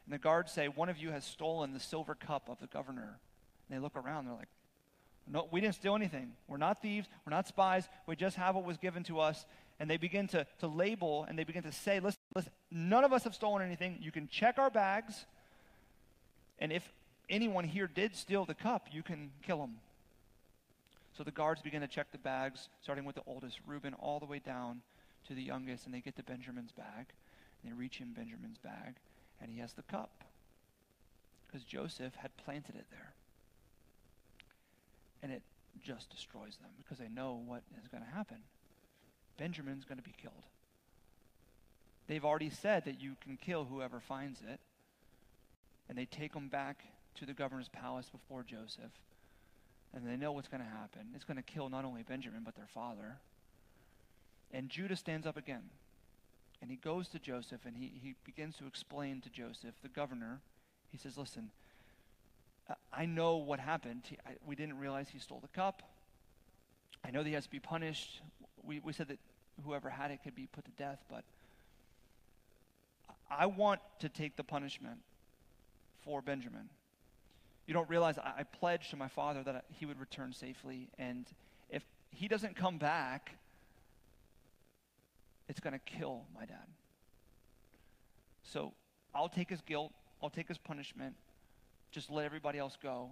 And 0.06 0.14
the 0.14 0.20
guards 0.20 0.52
say, 0.52 0.68
One 0.68 0.90
of 0.90 1.00
you 1.00 1.10
has 1.10 1.26
stolen 1.26 1.74
the 1.74 1.80
silver 1.80 2.14
cup 2.14 2.50
of 2.50 2.60
the 2.60 2.68
governor 2.68 3.18
And 3.68 3.76
they 3.76 3.82
look 3.82 3.96
around, 3.96 4.28
they're 4.28 4.36
like, 4.36 4.48
no, 5.32 5.48
we 5.52 5.62
didn't 5.62 5.76
steal 5.76 5.96
anything. 5.96 6.32
We're 6.48 6.58
not 6.58 6.82
thieves. 6.82 7.08
We're 7.26 7.32
not 7.32 7.48
spies. 7.48 7.88
We 8.08 8.16
just 8.16 8.36
have 8.38 8.56
what 8.56 8.66
was 8.66 8.78
given 8.78 9.04
to 9.04 9.20
us. 9.20 9.46
And 9.80 9.90
they 9.90 9.98
begin 9.98 10.28
to, 10.30 10.46
to 10.60 10.68
label 10.68 11.26
and 11.30 11.38
they 11.38 11.44
begin 11.44 11.64
to 11.64 11.72
say, 11.72 12.00
listen, 12.00 12.20
listen, 12.36 12.52
none 12.72 13.04
of 13.04 13.14
us 13.14 13.24
have 13.24 13.36
stolen 13.36 13.62
anything. 13.66 14.00
You 14.02 14.12
can 14.12 14.28
check 14.28 14.58
our 14.58 14.72
bags. 14.72 15.26
And 16.58 16.72
if 16.72 16.92
anyone 17.30 17.64
here 17.64 17.88
did 17.88 18.16
steal 18.16 18.44
the 18.44 18.56
cup, 18.56 18.88
you 18.92 19.04
can 19.04 19.32
kill 19.44 19.60
them. 19.60 19.76
So 21.16 21.24
the 21.24 21.32
guards 21.32 21.62
begin 21.62 21.82
to 21.82 21.88
check 21.88 22.12
the 22.12 22.18
bags, 22.18 22.68
starting 22.82 23.06
with 23.06 23.16
the 23.16 23.24
oldest, 23.28 23.60
Reuben, 23.68 23.94
all 23.94 24.20
the 24.20 24.26
way 24.26 24.40
down 24.40 24.82
to 25.28 25.36
the 25.36 25.44
youngest. 25.44 25.86
And 25.86 25.94
they 25.94 26.02
get 26.02 26.16
to 26.16 26.24
Benjamin's 26.24 26.72
bag. 26.72 27.06
And 27.62 27.72
they 27.72 27.76
reach 27.76 28.02
in 28.02 28.14
Benjamin's 28.14 28.58
bag. 28.58 28.96
And 29.40 29.52
he 29.52 29.60
has 29.60 29.74
the 29.74 29.84
cup. 29.84 30.24
Because 31.46 31.64
Joseph 31.64 32.16
had 32.16 32.36
planted 32.38 32.76
it 32.76 32.86
there 32.90 33.14
and 35.22 35.32
it 35.32 35.42
just 35.82 36.10
destroys 36.10 36.58
them 36.58 36.70
because 36.78 36.98
they 36.98 37.08
know 37.08 37.42
what 37.46 37.64
is 37.82 37.88
going 37.88 38.04
to 38.04 38.10
happen. 38.10 38.38
Benjamin's 39.38 39.86
going 39.86 39.98
to 39.98 40.04
be 40.04 40.16
killed. 40.22 40.44
They've 42.08 42.26
already 42.26 42.50
said 42.50 42.86
that 42.86 43.00
you 43.00 43.16
can 43.22 43.38
kill 43.38 43.66
whoever 43.66 44.00
finds 44.00 44.42
it, 44.42 44.60
and 45.88 45.98
they 45.98 46.06
take 46.06 46.34
him 46.34 46.50
back 46.50 46.84
to 47.16 47.26
the 47.26 47.34
governor's 47.34 47.70
palace 47.70 48.10
before 48.10 48.44
Joseph, 48.44 48.92
and 49.94 50.08
they 50.08 50.18
know 50.18 50.32
what's 50.32 50.48
going 50.48 50.64
to 50.64 50.70
happen. 50.70 51.10
It's 51.16 51.24
going 51.24 51.38
to 51.38 51.44
kill 51.44 51.70
not 51.70 51.86
only 51.86 52.04
Benjamin, 52.04 52.42
but 52.44 52.56
their 52.56 52.68
father. 52.74 53.18
And 54.52 54.70
Judah 54.70 54.96
stands 54.96 55.28
up 55.28 55.38
again, 55.38 55.70
and 56.62 56.72
he 56.72 56.78
goes 56.78 57.08
to 57.10 57.20
Joseph, 57.20 57.62
and 57.66 57.78
he, 57.78 57.92
he 58.02 58.16
begins 58.26 58.58
to 58.58 58.68
explain 58.68 59.22
to 59.22 59.30
Joseph, 59.30 59.76
the 59.82 59.90
governor, 59.90 60.42
he 60.92 60.98
says, 60.98 61.18
Listen, 61.18 61.52
I 63.00 63.06
know 63.06 63.38
what 63.38 63.62
happened. 63.62 64.02
He, 64.10 64.18
I, 64.28 64.32
we 64.46 64.56
didn't 64.58 64.78
realize 64.78 65.08
he 65.08 65.20
stole 65.20 65.40
the 65.40 65.48
cup. 65.48 65.84
I 67.06 67.12
know 67.12 67.24
that 67.24 67.30
he 67.30 67.34
has 67.36 67.46
to 67.46 67.50
be 67.50 67.62
punished. 67.62 68.22
We, 68.62 68.82
we 68.82 68.92
said 68.92 69.08
that 69.08 69.20
whoever 69.66 69.90
had 69.90 70.12
it 70.12 70.20
could 70.22 70.36
be 70.36 70.48
put 70.48 70.66
to 70.66 70.72
death, 70.72 71.00
but 71.10 71.24
I 73.32 73.46
want 73.46 73.80
to 74.00 74.10
take 74.10 74.36
the 74.36 74.44
punishment 74.44 74.98
for 76.04 76.22
Benjamin. 76.22 76.70
You 77.68 77.74
don't 77.74 77.90
realize 77.90 78.18
I, 78.18 78.34
I 78.40 78.44
pledged 78.44 78.90
to 78.90 78.98
my 78.98 79.08
father 79.08 79.44
that 79.44 79.64
he 79.70 79.86
would 79.86 80.00
return 80.00 80.34
safely, 80.34 80.90
and 80.98 81.26
if 81.70 81.84
he 82.12 82.28
doesn't 82.28 82.58
come 82.58 82.78
back, 82.80 83.38
it's 85.48 85.62
going 85.62 85.74
to 85.74 85.80
kill 85.80 86.24
my 86.36 86.46
dad. 86.46 86.68
So 88.44 88.74
I'll 89.16 89.30
take 89.30 89.50
his 89.50 89.62
guilt, 89.62 89.94
I'll 90.22 90.30
take 90.30 90.50
his 90.50 90.58
punishment, 90.58 91.16
just 91.92 92.10
let 92.10 92.26
everybody 92.26 92.60
else 92.60 92.78
go. 92.82 93.10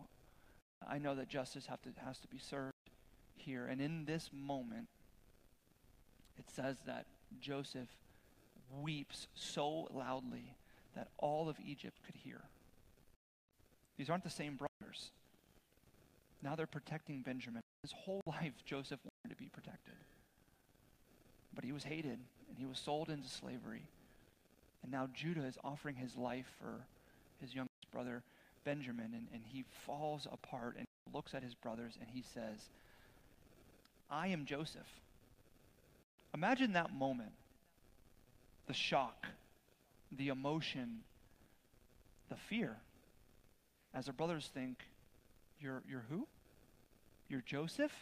I 0.87 0.97
know 0.99 1.15
that 1.15 1.27
justice 1.27 1.65
have 1.67 1.81
to, 1.83 1.89
has 2.05 2.19
to 2.19 2.27
be 2.27 2.37
served 2.37 2.73
here. 3.35 3.65
And 3.65 3.81
in 3.81 4.05
this 4.05 4.29
moment, 4.31 4.87
it 6.37 6.45
says 6.53 6.77
that 6.85 7.05
Joseph 7.39 7.89
weeps 8.81 9.27
so 9.33 9.87
loudly 9.93 10.55
that 10.95 11.09
all 11.17 11.49
of 11.49 11.57
Egypt 11.65 11.97
could 12.05 12.15
hear. 12.15 12.41
These 13.97 14.09
aren't 14.09 14.23
the 14.23 14.29
same 14.29 14.57
brothers. 14.57 15.11
Now 16.43 16.55
they're 16.55 16.67
protecting 16.67 17.21
Benjamin. 17.21 17.61
His 17.81 17.91
whole 17.91 18.21
life, 18.27 18.53
Joseph 18.65 18.99
wanted 19.03 19.35
to 19.35 19.41
be 19.41 19.49
protected. 19.49 19.95
But 21.55 21.63
he 21.63 21.71
was 21.71 21.83
hated 21.83 22.19
and 22.49 22.57
he 22.57 22.65
was 22.65 22.77
sold 22.77 23.09
into 23.09 23.27
slavery. 23.27 23.87
And 24.83 24.91
now 24.91 25.09
Judah 25.13 25.45
is 25.45 25.57
offering 25.63 25.95
his 25.95 26.15
life 26.15 26.45
for 26.59 26.85
his 27.41 27.55
youngest 27.55 27.91
brother. 27.91 28.23
Benjamin 28.67 29.13
and, 29.13 29.27
and 29.33 29.43
he 29.45 29.63
falls 29.85 30.27
apart 30.29 30.75
and 30.77 30.85
looks 31.13 31.33
at 31.33 31.41
his 31.41 31.55
brothers 31.55 31.93
and 32.01 32.09
he 32.09 32.21
says, 32.21 32.67
I 34.11 34.27
am 34.27 34.43
Joseph. 34.43 34.89
Imagine 36.33 36.73
that 36.73 36.93
moment 36.93 37.31
the 38.67 38.73
shock, 38.73 39.25
the 40.11 40.27
emotion, 40.27 40.99
the 42.27 42.35
fear. 42.35 42.75
As 43.93 44.03
their 44.03 44.13
brothers 44.13 44.49
think, 44.53 44.83
You're, 45.61 45.81
you're 45.89 46.03
who? 46.09 46.27
You're 47.29 47.43
Joseph? 47.45 47.93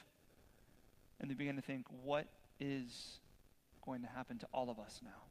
And 1.21 1.30
they 1.30 1.36
begin 1.36 1.58
to 1.58 1.62
think, 1.62 1.86
What 2.04 2.25
is 2.60 3.19
going 3.86 4.01
to 4.01 4.08
happen 4.08 4.39
to 4.39 4.47
all 4.51 4.71
of 4.71 4.80
us 4.80 4.99
now? 5.04 5.21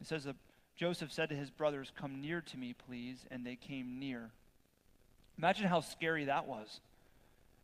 It 0.00 0.06
says 0.06 0.24
that 0.24 0.36
Joseph 0.78 1.12
said 1.12 1.28
to 1.30 1.34
his 1.34 1.50
brothers, 1.50 1.92
Come 1.98 2.20
near 2.20 2.40
to 2.40 2.56
me, 2.56 2.72
please. 2.86 3.26
And 3.30 3.44
they 3.44 3.56
came 3.56 3.98
near. 3.98 4.30
Imagine 5.36 5.66
how 5.66 5.80
scary 5.80 6.24
that 6.26 6.46
was. 6.46 6.80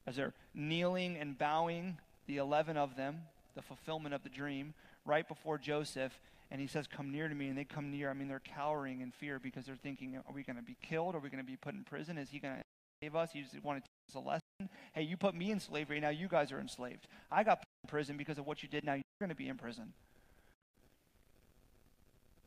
As 0.07 0.17
they're 0.17 0.35
kneeling 0.53 1.17
and 1.17 1.39
bowing, 1.39 1.97
the 2.27 2.37
11 2.39 2.77
of 2.77 2.97
them, 2.97 3.21
the 3.55 3.63
fulfillment 3.63 4.15
of 4.15 4.25
the 4.25 4.29
dream, 4.29 4.75
right 5.07 5.27
before 5.27 5.59
Joseph. 5.59 6.13
And 6.51 6.61
he 6.61 6.67
says, 6.67 6.89
Come 6.89 7.13
near 7.13 7.29
to 7.29 7.35
me. 7.35 7.49
And 7.49 7.57
they 7.57 7.65
come 7.65 7.93
near. 7.93 8.11
I 8.11 8.15
mean, 8.15 8.27
they're 8.27 8.41
cowering 8.41 9.01
in 9.01 9.13
fear 9.13 9.39
because 9.39 9.65
they're 9.65 9.77
thinking, 9.77 10.17
Are 10.17 10.35
we 10.35 10.43
going 10.43 10.57
to 10.57 10.63
be 10.63 10.77
killed? 10.83 11.15
Are 11.15 11.21
we 11.21 11.31
going 11.31 11.43
to 11.43 11.49
be 11.49 11.57
put 11.57 11.75
in 11.75 11.85
prison? 11.85 12.19
Is 12.19 12.31
he 12.31 12.41
going 12.41 12.57
to 12.57 12.63
save 13.01 13.15
us? 13.15 13.31
He 13.33 13.43
just 13.43 13.63
wanted 13.63 13.85
to 13.85 13.89
teach 13.89 14.17
us 14.17 14.23
a 14.23 14.27
lesson. 14.27 14.77
Hey, 14.93 15.03
you 15.03 15.17
put 15.17 15.37
me 15.37 15.53
in 15.53 15.61
slavery. 15.61 16.01
Now 16.01 16.11
you 16.11 16.27
guys 16.27 16.51
are 16.51 16.59
enslaved. 16.59 17.07
I 17.31 17.45
got 17.45 17.61
put 17.61 17.69
in 17.85 17.89
prison 17.89 18.17
because 18.17 18.39
of 18.39 18.47
what 18.47 18.65
you 18.65 18.69
did. 18.69 18.83
Now 18.83 18.95
you're 18.95 19.03
going 19.21 19.31
to 19.31 19.37
be 19.37 19.49
in 19.49 19.57
prison. 19.57 19.93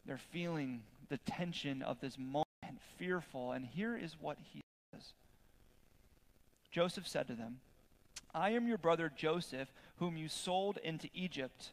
They're 0.08 0.18
feeling 0.18 0.82
the 1.10 1.18
tension 1.18 1.82
of 1.82 2.00
this 2.00 2.18
moment, 2.18 2.46
fearful. 2.98 3.52
And 3.52 3.66
here 3.66 3.96
is 3.98 4.16
what 4.20 4.38
he 4.54 4.62
says 4.94 5.14
Joseph 6.72 7.08
said 7.08 7.28
to 7.28 7.34
them, 7.34 7.60
I 8.34 8.52
am 8.52 8.68
your 8.68 8.78
brother 8.78 9.12
Joseph, 9.16 9.72
whom 9.98 10.16
you 10.16 10.30
sold 10.30 10.78
into 10.84 11.10
Egypt. 11.14 11.72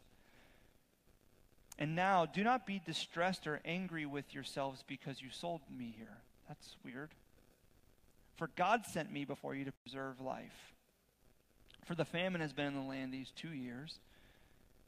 And 1.79 1.95
now 1.97 2.27
do 2.27 2.45
not 2.45 2.67
be 2.67 2.81
distressed 2.85 3.47
or 3.47 3.61
angry 3.65 4.07
with 4.07 4.33
yourselves 4.35 4.85
because 4.87 5.21
you 5.21 5.29
sold 5.31 5.61
me 5.71 5.95
here. 5.97 6.19
That's 6.49 6.77
weird. 6.85 7.11
For 8.37 8.49
God 8.57 8.87
sent 8.87 9.13
me 9.13 9.25
before 9.25 9.55
you 9.55 9.65
to 9.65 9.73
preserve 9.85 10.21
life. 10.21 10.73
For 11.85 11.95
the 11.95 12.05
famine 12.05 12.41
has 12.41 12.53
been 12.53 12.67
in 12.67 12.75
the 12.75 12.81
land 12.81 13.13
these 13.13 13.33
two 13.37 13.53
years 13.53 13.99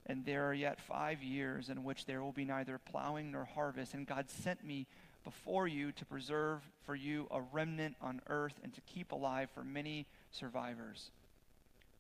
and 0.07 0.25
there 0.25 0.49
are 0.49 0.55
yet 0.55 0.81
five 0.81 1.23
years 1.23 1.69
in 1.69 1.83
which 1.83 2.07
there 2.07 2.23
will 2.23 2.33
be 2.33 2.45
neither 2.45 2.79
plowing 2.79 3.33
nor 3.33 3.45
harvest. 3.45 3.93
And 3.93 4.07
God 4.07 4.31
sent 4.31 4.65
me 4.65 4.87
before 5.25 5.67
you 5.67 5.91
to 5.93 6.05
preserve 6.05 6.61
for 6.85 6.95
you 6.95 7.27
a 7.33 7.41
remnant 7.41 7.97
on 8.01 8.21
earth 8.29 8.55
and 8.63 8.73
to 8.75 8.81
keep 8.83 9.11
alive 9.11 9.49
for 9.53 9.65
many 9.65 10.07
survivors. 10.31 11.11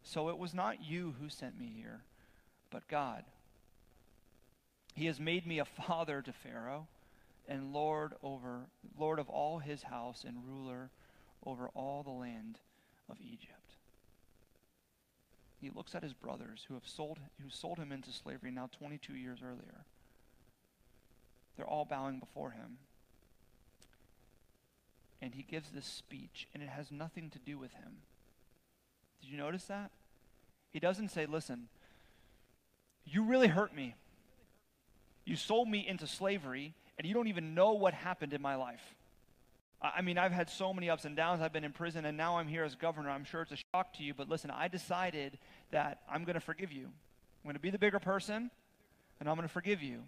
So 0.05 0.29
it 0.29 0.39
was 0.39 0.55
not 0.55 0.85
you 0.85 1.17
who 1.21 1.29
sent 1.29 1.59
me 1.59 1.73
here, 1.77 2.03
but 2.71 2.87
God. 2.87 3.25
He 4.95 5.07
has 5.07 5.19
made 5.19 5.45
me 5.45 5.59
a 5.59 5.65
father 5.65 6.23
to 6.23 6.33
Pharaoh 6.33 6.87
and 7.49 7.73
Lord 7.73 8.15
over 8.23 8.61
Lord 8.99 9.19
of 9.19 9.29
all 9.29 9.59
his 9.59 9.83
house 9.83 10.25
and 10.27 10.37
ruler 10.47 10.91
over 11.45 11.69
all 11.75 12.03
the 12.03 12.11
land 12.11 12.59
of 13.11 13.17
Egypt 13.21 13.66
he 15.67 15.73
looks 15.75 15.97
at 15.97 16.03
his 16.05 16.13
brothers 16.13 16.65
who 16.69 16.75
have 16.75 16.87
sold 16.87 17.19
who 17.43 17.51
sold 17.51 17.79
him 17.79 17.91
into 17.91 18.13
slavery 18.13 18.53
now 18.53 18.69
22 18.79 19.15
years 19.15 19.41
earlier. 19.43 19.85
They're 21.57 21.67
all 21.67 21.85
bowing 21.85 22.21
before 22.21 22.51
him. 22.51 22.79
And 25.21 25.35
he 25.35 25.43
gives 25.43 25.71
this 25.71 25.87
speech, 25.87 26.47
and 26.55 26.63
it 26.63 26.69
has 26.69 26.93
nothing 26.93 27.31
to 27.31 27.39
do 27.39 27.59
with 27.59 27.73
him. 27.73 27.97
Did 29.21 29.31
you 29.31 29.39
notice 29.39 29.65
that? 29.65 29.91
He 30.73 30.79
doesn't 30.79 31.09
say, 31.09 31.27
Listen, 31.27 31.69
you 33.05 33.25
really 33.25 33.49
hurt 33.49 33.75
me. 33.75 33.97
You 35.25 35.35
sold 35.35 35.69
me 35.69 35.85
into 35.87 36.07
slavery, 36.07 36.75
and 36.97 37.09
you 37.09 37.15
don't 37.15 37.29
even 37.29 37.55
know 37.55 37.73
what 37.73 37.93
happened 37.93 38.33
in 38.33 38.43
my 38.43 38.55
life. 38.55 38.95
I 39.95 40.01
mean, 40.03 40.17
I've 40.17 40.33
had 40.33 40.49
so 40.49 40.73
many 40.73 40.89
ups 40.89 41.05
and 41.05 41.17
downs. 41.17 41.43
I've 41.43 41.53
been 41.53 41.65
in 41.65 41.73
prison, 41.73 42.05
and 42.05 42.17
now 42.17 42.39
I'm 42.39 42.49
here 42.49 42.65
as 42.65 42.75
governor. 42.75 43.11
I'm 43.11 43.25
sure 43.25 43.43
it's 43.43 43.53
a 43.53 43.59
shock 43.75 43.93
to 43.95 44.03
you, 44.03 44.15
but 44.15 44.29
listen, 44.29 44.51
I 44.51 44.69
decided 44.69 45.39
that 45.71 46.01
I'm 46.11 46.25
going 46.25 46.35
to 46.35 46.41
forgive 46.41 46.73
you. 46.73 46.85
I'm 46.85 47.45
going 47.45 47.55
to 47.55 47.61
be 47.61 47.71
the 47.71 47.79
bigger 47.79 47.99
person, 47.99 48.51
and 49.21 49.29
I'm 49.29 49.37
going 49.37 49.47
to 49.47 49.53
forgive 49.53 49.83
you. 49.83 50.03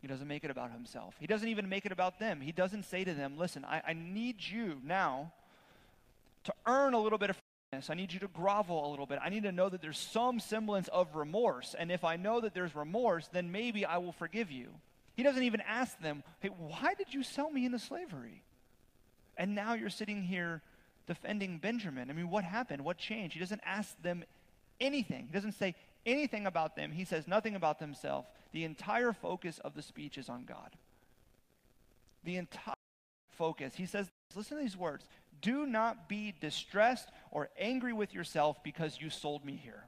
He 0.00 0.08
doesn't 0.08 0.28
make 0.28 0.44
it 0.44 0.50
about 0.50 0.72
himself. 0.72 1.14
He 1.18 1.26
doesn't 1.26 1.48
even 1.48 1.68
make 1.68 1.84
it 1.86 1.92
about 1.92 2.18
them. 2.18 2.40
He 2.40 2.52
doesn't 2.52 2.84
say 2.84 3.04
to 3.04 3.14
them, 3.14 3.36
listen, 3.36 3.64
I, 3.64 3.82
I 3.88 3.92
need 3.92 4.36
you 4.40 4.80
now 4.84 5.32
to 6.44 6.54
earn 6.66 6.94
a 6.94 7.00
little 7.00 7.18
bit 7.18 7.30
of 7.30 7.36
forgiveness. 7.70 7.90
I 7.90 7.94
need 7.94 8.12
you 8.12 8.20
to 8.20 8.28
grovel 8.28 8.88
a 8.88 8.90
little 8.90 9.06
bit. 9.06 9.18
I 9.22 9.28
need 9.28 9.42
to 9.42 9.52
know 9.52 9.68
that 9.68 9.82
there's 9.82 9.98
some 9.98 10.40
semblance 10.40 10.88
of 10.88 11.14
remorse. 11.14 11.74
And 11.78 11.92
if 11.92 12.04
I 12.04 12.16
know 12.16 12.40
that 12.40 12.54
there's 12.54 12.74
remorse, 12.74 13.28
then 13.32 13.52
maybe 13.52 13.84
I 13.84 13.98
will 13.98 14.12
forgive 14.12 14.50
you. 14.50 14.70
He 15.16 15.22
doesn't 15.22 15.42
even 15.42 15.60
ask 15.60 16.00
them, 16.00 16.22
hey, 16.40 16.48
why 16.48 16.94
did 16.94 17.12
you 17.12 17.22
sell 17.22 17.50
me 17.50 17.66
into 17.66 17.78
slavery? 17.78 18.42
And 19.40 19.54
now 19.54 19.72
you're 19.72 19.88
sitting 19.88 20.22
here 20.22 20.60
defending 21.06 21.56
Benjamin. 21.56 22.10
I 22.10 22.12
mean, 22.12 22.28
what 22.28 22.44
happened? 22.44 22.84
What 22.84 22.98
changed? 22.98 23.32
He 23.32 23.40
doesn't 23.40 23.62
ask 23.64 24.00
them 24.02 24.22
anything. 24.78 25.28
He 25.28 25.32
doesn't 25.32 25.52
say 25.52 25.74
anything 26.04 26.46
about 26.46 26.76
them. 26.76 26.92
He 26.92 27.06
says 27.06 27.26
nothing 27.26 27.56
about 27.56 27.80
himself. 27.80 28.26
The 28.52 28.64
entire 28.64 29.14
focus 29.14 29.58
of 29.64 29.74
the 29.74 29.80
speech 29.80 30.18
is 30.18 30.28
on 30.28 30.44
God. 30.44 30.76
The 32.22 32.36
entire 32.36 32.74
focus. 33.30 33.72
He 33.74 33.86
says, 33.86 34.10
listen 34.34 34.58
to 34.58 34.62
these 34.62 34.76
words 34.76 35.06
Do 35.40 35.64
not 35.64 36.06
be 36.06 36.34
distressed 36.38 37.08
or 37.30 37.48
angry 37.58 37.94
with 37.94 38.12
yourself 38.12 38.62
because 38.62 39.00
you 39.00 39.08
sold 39.08 39.42
me 39.42 39.56
here. 39.56 39.86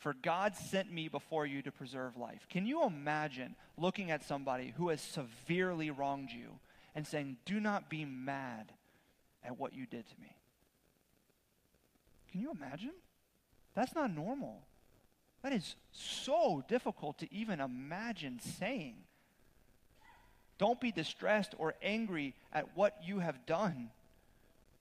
For 0.00 0.12
God 0.12 0.54
sent 0.54 0.92
me 0.92 1.08
before 1.08 1.46
you 1.46 1.62
to 1.62 1.72
preserve 1.72 2.18
life. 2.18 2.46
Can 2.50 2.66
you 2.66 2.84
imagine 2.84 3.56
looking 3.78 4.10
at 4.10 4.22
somebody 4.22 4.74
who 4.76 4.90
has 4.90 5.00
severely 5.00 5.90
wronged 5.90 6.30
you 6.30 6.58
and 6.96 7.06
saying, 7.06 7.36
Do 7.44 7.60
not 7.60 7.88
be 7.88 8.04
mad 8.04 8.72
at 9.44 9.56
what 9.56 9.72
you 9.72 9.86
did 9.86 10.08
to 10.08 10.20
me? 10.20 10.34
Can 12.32 12.40
you 12.40 12.50
imagine? 12.50 12.92
That's 13.76 13.94
not 13.94 14.12
normal. 14.12 14.62
That 15.42 15.52
is 15.52 15.76
so 15.92 16.64
difficult 16.66 17.18
to 17.18 17.32
even 17.32 17.60
imagine 17.60 18.40
saying. 18.58 18.96
Don't 20.58 20.80
be 20.80 20.90
distressed 20.90 21.54
or 21.58 21.74
angry 21.82 22.34
at 22.52 22.74
what 22.74 22.96
you 23.04 23.20
have 23.20 23.46
done. 23.46 23.90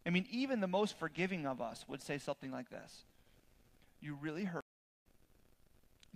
I 0.08 0.10
mean, 0.10 0.26
even 0.32 0.62
the 0.62 0.68
most 0.68 0.98
forgiving 0.98 1.46
of 1.46 1.62
us 1.62 1.86
would 1.88 2.02
say 2.02 2.18
something 2.18 2.52
like 2.52 2.70
this 2.70 3.04
You 4.02 4.18
really 4.22 4.46
hurt 4.46 4.64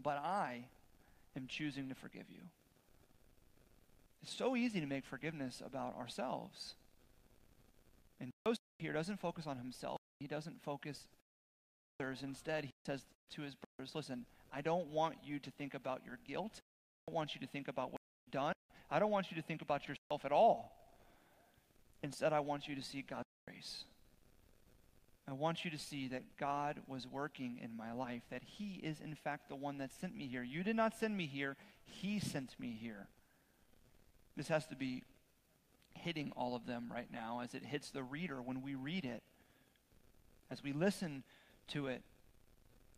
but 0.01 0.17
I 0.17 0.65
am 1.35 1.47
choosing 1.47 1.89
to 1.89 1.95
forgive 1.95 2.25
you. 2.29 2.41
It's 4.21 4.35
so 4.35 4.55
easy 4.55 4.79
to 4.79 4.85
make 4.85 5.05
forgiveness 5.05 5.61
about 5.65 5.95
ourselves. 5.97 6.75
And 8.19 8.31
Joseph 8.45 8.59
here 8.77 8.93
doesn't 8.93 9.19
focus 9.19 9.47
on 9.47 9.57
himself. 9.57 9.97
He 10.19 10.27
doesn't 10.27 10.61
focus 10.61 11.05
on 11.99 12.05
others. 12.05 12.23
Instead, 12.23 12.65
he 12.65 12.71
says 12.85 13.03
to 13.31 13.41
his 13.41 13.55
brothers, 13.55 13.95
listen, 13.95 14.25
I 14.51 14.61
don't 14.61 14.87
want 14.87 15.15
you 15.23 15.39
to 15.39 15.51
think 15.51 15.73
about 15.73 16.01
your 16.05 16.19
guilt. 16.27 16.53
I 16.55 17.11
don't 17.11 17.15
want 17.15 17.35
you 17.35 17.41
to 17.41 17.47
think 17.47 17.67
about 17.67 17.91
what 17.91 17.99
you've 18.25 18.33
done. 18.33 18.53
I 18.91 18.99
don't 18.99 19.11
want 19.11 19.31
you 19.31 19.37
to 19.37 19.43
think 19.43 19.61
about 19.61 19.87
yourself 19.87 20.25
at 20.25 20.31
all. 20.31 20.75
Instead, 22.01 22.33
I 22.33 22.39
want 22.39 22.67
you 22.67 22.75
to 22.75 22.81
see 22.81 23.01
God's 23.01 23.23
grace. 23.47 23.83
I 25.27 25.33
want 25.33 25.63
you 25.63 25.69
to 25.69 25.77
see 25.77 26.07
that 26.07 26.23
God 26.39 26.77
was 26.87 27.05
working 27.05 27.59
in 27.61 27.77
my 27.77 27.91
life, 27.91 28.23
that 28.31 28.41
He 28.43 28.79
is, 28.81 28.99
in 28.99 29.13
fact, 29.13 29.47
the 29.47 29.55
one 29.55 29.77
that 29.77 29.91
sent 29.93 30.15
me 30.15 30.25
here. 30.25 30.41
You 30.41 30.63
did 30.63 30.75
not 30.75 30.97
send 30.97 31.15
me 31.15 31.27
here, 31.27 31.55
He 31.85 32.19
sent 32.19 32.59
me 32.59 32.75
here. 32.79 33.07
This 34.39 34.47
has 34.47 34.65
to 34.67 34.75
be 34.77 35.03
hitting 35.95 36.31
all 36.37 36.55
of 36.55 36.65
them 36.65 36.89
right 36.89 37.11
now 37.11 37.41
as 37.43 37.53
it 37.53 37.61
hits 37.61 37.91
the 37.91 38.01
reader 38.01 38.41
when 38.41 38.61
we 38.61 38.73
read 38.73 39.03
it, 39.03 39.21
as 40.49 40.63
we 40.63 40.71
listen 40.71 41.25
to 41.67 41.87
it. 41.87 42.01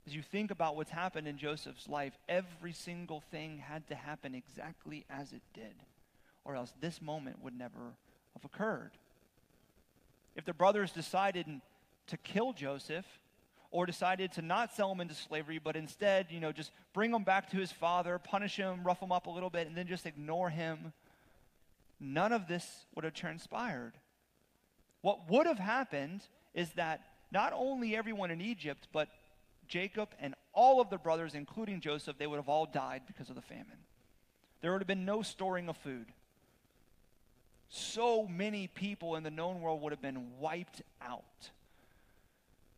As 0.06 0.15
you 0.15 0.21
think 0.21 0.51
about 0.51 0.75
what's 0.75 0.91
happened 0.91 1.27
in 1.27 1.39
Joseph's 1.39 1.89
life, 1.89 2.13
every 2.30 2.73
single 2.73 3.21
thing 3.32 3.58
had 3.58 3.88
to 3.88 3.95
happen 3.95 4.36
exactly 4.36 5.04
as 5.10 5.34
it 5.34 5.41
did, 5.56 5.73
or 6.45 6.56
else 6.56 6.75
this 6.80 7.01
moment 7.01 7.41
would 7.41 7.58
never 7.58 7.95
have 8.36 8.45
occurred. 8.45 8.91
If 10.36 10.45
the 10.45 10.54
brothers 10.54 10.91
decided 10.91 11.47
to 12.06 12.17
kill 12.17 12.54
Joseph 12.54 13.08
or 13.71 13.88
decided 13.88 14.32
to 14.34 14.43
not 14.43 14.75
sell 14.75 14.91
him 14.91 15.01
into 15.01 15.15
slavery, 15.15 15.58
but 15.58 15.75
instead, 15.75 16.27
you 16.30 16.39
know, 16.39 16.51
just 16.51 16.71
bring 16.93 17.12
him 17.12 17.23
back 17.23 17.49
to 17.49 17.58
his 17.58 17.71
father, 17.71 18.19
punish 18.19 18.58
him, 18.58 18.84
rough 18.84 19.01
him 19.01 19.12
up 19.12 19.25
a 19.25 19.32
little 19.32 19.49
bit, 19.49 19.65
and 19.65 19.75
then 19.75 19.88
just 19.88 20.06
ignore 20.06 20.51
him, 20.51 20.93
none 22.02 22.34
of 22.34 22.48
this 22.48 22.86
would 22.96 23.06
have 23.06 23.14
transpired. 23.14 23.94
What 25.02 25.30
would 25.30 25.46
have 25.46 25.60
happened 25.60 26.24
is 26.54 26.72
that 26.72 27.02
not 27.32 27.54
only 27.56 27.96
everyone 27.96 28.32
in 28.32 28.42
Egypt, 28.42 28.88
but 28.92 29.08
Jacob 29.68 30.10
and 30.20 30.36
all 30.54 30.82
of 30.82 30.90
the 30.90 30.98
brothers, 30.98 31.36
including 31.36 31.80
Joseph, 31.80 32.18
they 32.18 32.28
would 32.28 32.36
have 32.36 32.50
all 32.50 32.66
died 32.66 33.04
because 33.08 33.30
of 33.30 33.36
the 33.36 33.42
famine. 33.42 33.86
There 34.62 34.72
would 34.72 34.82
have 34.82 34.88
been 34.88 35.06
no 35.06 35.22
storing 35.22 35.70
of 35.70 35.78
food. 35.78 36.08
So 37.70 38.28
many 38.28 38.68
people 38.68 39.16
in 39.16 39.24
the 39.24 39.32
known 39.32 39.62
world 39.62 39.82
would 39.82 39.94
have 39.94 40.02
been 40.02 40.40
wiped 40.40 40.82
out 41.02 41.24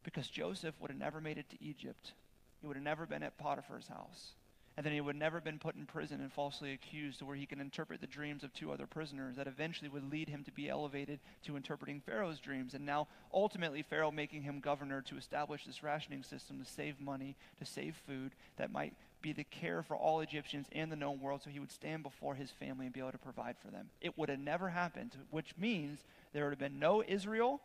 because 0.04 0.28
Joseph 0.28 0.76
would 0.80 0.92
have 0.92 1.00
never 1.00 1.20
made 1.20 1.38
it 1.38 1.50
to 1.50 1.64
Egypt. 1.64 2.14
He 2.62 2.68
would 2.68 2.76
have 2.76 2.84
never 2.84 3.06
been 3.06 3.24
at 3.24 3.38
Potiphar's 3.38 3.88
house. 3.88 4.34
And 4.76 4.86
then 4.86 4.94
he 4.94 5.02
would 5.02 5.16
never 5.16 5.38
have 5.38 5.44
been 5.44 5.60
put 5.60 5.76
in 5.76 5.86
prison 5.86 6.20
and 6.20 6.34
falsely 6.34 6.74
accused 6.74 7.20
to 7.20 7.26
where 7.26 7.36
he 7.36 7.46
can 7.46 7.62
interpret 7.62 8.02
the 8.02 8.08
dreams 8.08 8.44
of 8.44 8.54
two 8.54 8.72
other 8.72 8.88
prisoners 8.88 9.36
that 9.36 9.46
eventually 9.46 9.90
would 9.90 10.12
lead 10.12 10.30
him 10.30 10.44
to 10.46 10.52
be 10.52 10.68
elevated 10.68 11.20
to 11.46 11.56
interpreting 11.56 12.02
Pharaoh's 12.02 12.40
dreams. 12.40 12.74
And 12.74 12.86
now, 12.86 13.08
ultimately, 13.32 13.84
Pharaoh 13.84 14.12
making 14.12 14.42
him 14.42 14.60
governor 14.60 15.02
to 15.04 15.18
establish 15.18 15.66
this 15.66 15.84
rationing 15.84 16.24
system 16.24 16.60
to 16.60 16.70
save 16.70 17.00
money, 17.00 17.36
to 17.60 17.66
save 17.66 17.96
food 18.08 18.32
that 18.58 18.72
might 18.72 18.96
be 19.22 19.32
the 19.32 19.44
care 19.44 19.84
for 19.84 19.96
all 19.96 20.20
Egyptians 20.20 20.68
and 20.72 20.92
the 20.92 20.96
known 20.96 21.20
world 21.22 21.42
so 21.44 21.50
he 21.50 21.60
would 21.60 21.72
stand 21.72 22.04
before 22.04 22.36
his 22.36 22.52
family 22.52 22.86
and 22.86 22.94
be 22.94 23.00
able 23.00 23.12
to 23.12 23.18
provide 23.18 23.56
for 23.58 23.70
them. 23.70 23.90
It 24.02 24.18
would 24.18 24.30
have 24.30 24.40
never 24.40 24.70
happened, 24.70 25.16
which 25.30 25.54
means 25.58 26.04
there 26.34 26.44
would 26.44 26.52
have 26.52 26.60
been 26.60 26.80
no 26.80 27.04
Israel, 27.08 27.62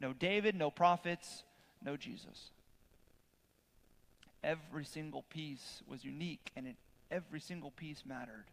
no 0.00 0.12
David, 0.12 0.54
no 0.54 0.70
prophets, 0.70 1.42
no 1.82 1.96
Jesus. 1.96 2.50
Every 4.44 4.84
single 4.84 5.22
piece 5.22 5.82
was 5.88 6.04
unique, 6.04 6.52
and 6.54 6.66
it, 6.66 6.76
every 7.10 7.40
single 7.40 7.70
piece 7.70 8.02
mattered. 8.04 8.44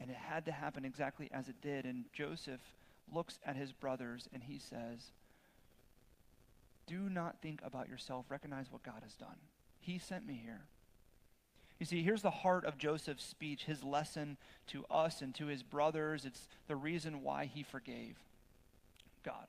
And 0.00 0.10
it 0.10 0.16
had 0.16 0.44
to 0.46 0.52
happen 0.52 0.84
exactly 0.84 1.28
as 1.32 1.48
it 1.48 1.60
did. 1.60 1.84
And 1.84 2.04
Joseph 2.12 2.60
looks 3.12 3.38
at 3.44 3.56
his 3.56 3.72
brothers 3.72 4.28
and 4.32 4.42
he 4.42 4.58
says, 4.58 5.12
Do 6.86 7.08
not 7.08 7.40
think 7.42 7.60
about 7.64 7.88
yourself. 7.88 8.26
Recognize 8.28 8.66
what 8.70 8.82
God 8.82 9.02
has 9.02 9.14
done. 9.14 9.36
He 9.80 9.98
sent 9.98 10.26
me 10.26 10.40
here. 10.42 10.62
You 11.78 11.86
see, 11.86 12.02
here's 12.02 12.22
the 12.22 12.30
heart 12.30 12.64
of 12.64 12.78
Joseph's 12.78 13.24
speech, 13.24 13.64
his 13.64 13.82
lesson 13.82 14.36
to 14.68 14.84
us 14.90 15.20
and 15.20 15.34
to 15.34 15.46
his 15.46 15.62
brothers. 15.62 16.24
It's 16.24 16.46
the 16.68 16.76
reason 16.76 17.22
why 17.22 17.46
he 17.46 17.62
forgave 17.62 18.16
God. 19.24 19.46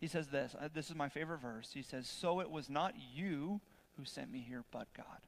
He 0.00 0.06
says 0.06 0.28
this. 0.28 0.54
Uh, 0.58 0.68
this 0.72 0.88
is 0.88 0.96
my 0.96 1.08
favorite 1.08 1.40
verse. 1.40 1.70
He 1.74 1.82
says, 1.82 2.08
So 2.08 2.40
it 2.40 2.50
was 2.50 2.70
not 2.70 2.94
you 3.14 3.60
who 3.96 4.04
sent 4.04 4.32
me 4.32 4.44
here, 4.46 4.64
but 4.72 4.88
God. 4.96 5.20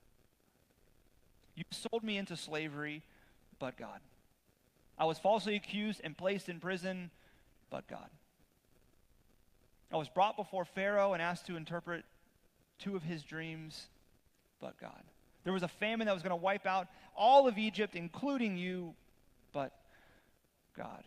You 1.55 1.65
sold 1.71 2.03
me 2.03 2.17
into 2.17 2.37
slavery, 2.37 3.03
but 3.59 3.77
God. 3.77 4.01
I 4.99 5.05
was 5.05 5.19
falsely 5.19 5.57
accused 5.57 6.01
and 6.03 6.17
placed 6.17 6.49
in 6.49 6.59
prison, 6.59 7.11
but 7.71 7.87
God. 7.87 8.09
I 9.93 9.97
was 9.97 10.09
brought 10.09 10.37
before 10.37 10.65
Pharaoh 10.65 11.13
and 11.13 11.21
asked 11.21 11.47
to 11.47 11.57
interpret 11.57 12.05
two 12.79 12.97
of 12.97 13.03
his 13.03 13.23
dreams, 13.23 13.89
but 14.59 14.79
God. 14.81 15.03
There 15.45 15.53
was 15.53 15.63
a 15.63 15.69
famine 15.69 16.07
that 16.07 16.15
was 16.15 16.23
going 16.23 16.31
to 16.31 16.37
wipe 16.37 16.67
out 16.67 16.89
all 17.15 17.47
of 17.47 17.59
Egypt, 17.59 17.95
including 17.95 18.57
you, 18.57 18.95
but 19.53 19.73
God. 20.77 21.05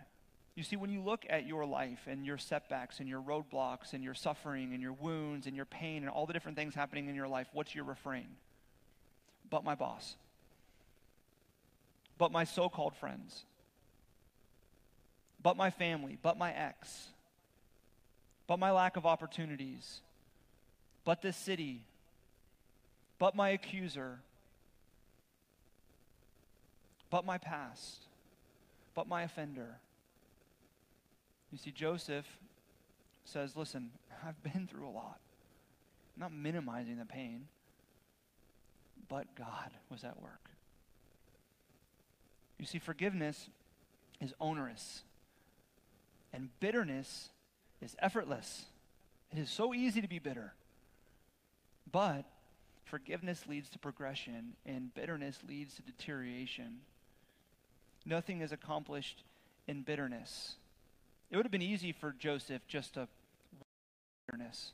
You 0.56 0.63
see, 0.63 0.78
when 0.78 0.89
you 0.89 1.02
look 1.02 1.26
at 1.30 1.46
your 1.46 1.65
life 1.65 2.08
and 2.08 2.26
your 2.26 2.38
setbacks 2.38 3.02
and 3.02 3.10
your 3.10 3.22
roadblocks 3.22 3.91
and 3.91 4.02
your 4.02 4.13
suffering 4.13 4.72
and 4.74 4.82
your 4.82 4.94
wounds 4.94 5.48
and 5.48 5.56
your 5.56 5.65
pain 5.65 5.98
and 5.98 6.10
all 6.10 6.26
the 6.26 6.32
different 6.32 6.58
things 6.58 6.74
happening 6.74 7.10
in 7.10 7.15
your 7.15 7.28
life, 7.28 7.48
what's 7.52 7.76
your 7.76 7.84
refrain? 7.84 8.28
But 9.50 9.65
my 9.65 9.76
boss. 9.76 10.15
But 12.18 12.32
my 12.32 12.46
so 12.46 12.70
called 12.70 12.96
friends. 12.96 13.44
But 15.44 15.58
my 15.58 15.72
family. 15.72 16.18
But 16.22 16.38
my 16.38 16.54
ex. 16.54 17.10
But 18.48 18.58
my 18.58 18.72
lack 18.72 18.96
of 18.96 19.06
opportunities. 19.06 20.00
But 21.04 21.22
this 21.22 21.36
city. 21.36 21.82
But 23.20 23.36
my 23.36 23.50
accuser. 23.50 24.20
But 27.10 27.26
my 27.26 27.39
past. 27.39 28.04
But 28.96 29.10
my 29.10 29.24
offender 29.24 29.80
you 31.51 31.58
see, 31.58 31.71
Joseph 31.71 32.25
says, 33.23 33.55
Listen, 33.55 33.91
I've 34.25 34.41
been 34.43 34.67
through 34.67 34.88
a 34.88 34.91
lot. 34.91 35.19
I'm 36.15 36.21
not 36.21 36.31
minimizing 36.34 36.97
the 36.97 37.05
pain, 37.05 37.47
but 39.10 39.36
God 39.36 39.71
was 39.89 40.03
at 40.03 40.21
work. 40.21 40.49
You 42.60 42.65
see, 42.65 42.79
forgiveness 42.79 43.49
is 44.21 44.34
onerous, 44.39 45.03
and 46.34 46.49
bitterness 46.60 47.29
is 47.81 47.95
effortless. 47.99 48.65
It 49.31 49.39
is 49.39 49.49
so 49.49 49.73
easy 49.73 50.01
to 50.01 50.08
be 50.08 50.19
bitter. 50.19 50.53
But 51.91 52.25
forgiveness 52.86 53.43
leads 53.47 53.69
to 53.69 53.79
progression, 53.79 54.53
and 54.65 54.93
bitterness 54.93 55.39
leads 55.47 55.75
to 55.75 55.81
deterioration. 55.81 56.79
Nothing 58.05 58.41
is 58.41 58.51
accomplished 58.51 59.23
in 59.67 59.81
bitterness. 59.81 60.55
It 61.29 61.38
would 61.38 61.45
have 61.45 61.51
been 61.51 61.61
easy 61.61 61.91
for 61.91 62.13
Joseph 62.17 62.61
just 62.67 62.93
to 62.93 63.07
bitterness, 64.27 64.71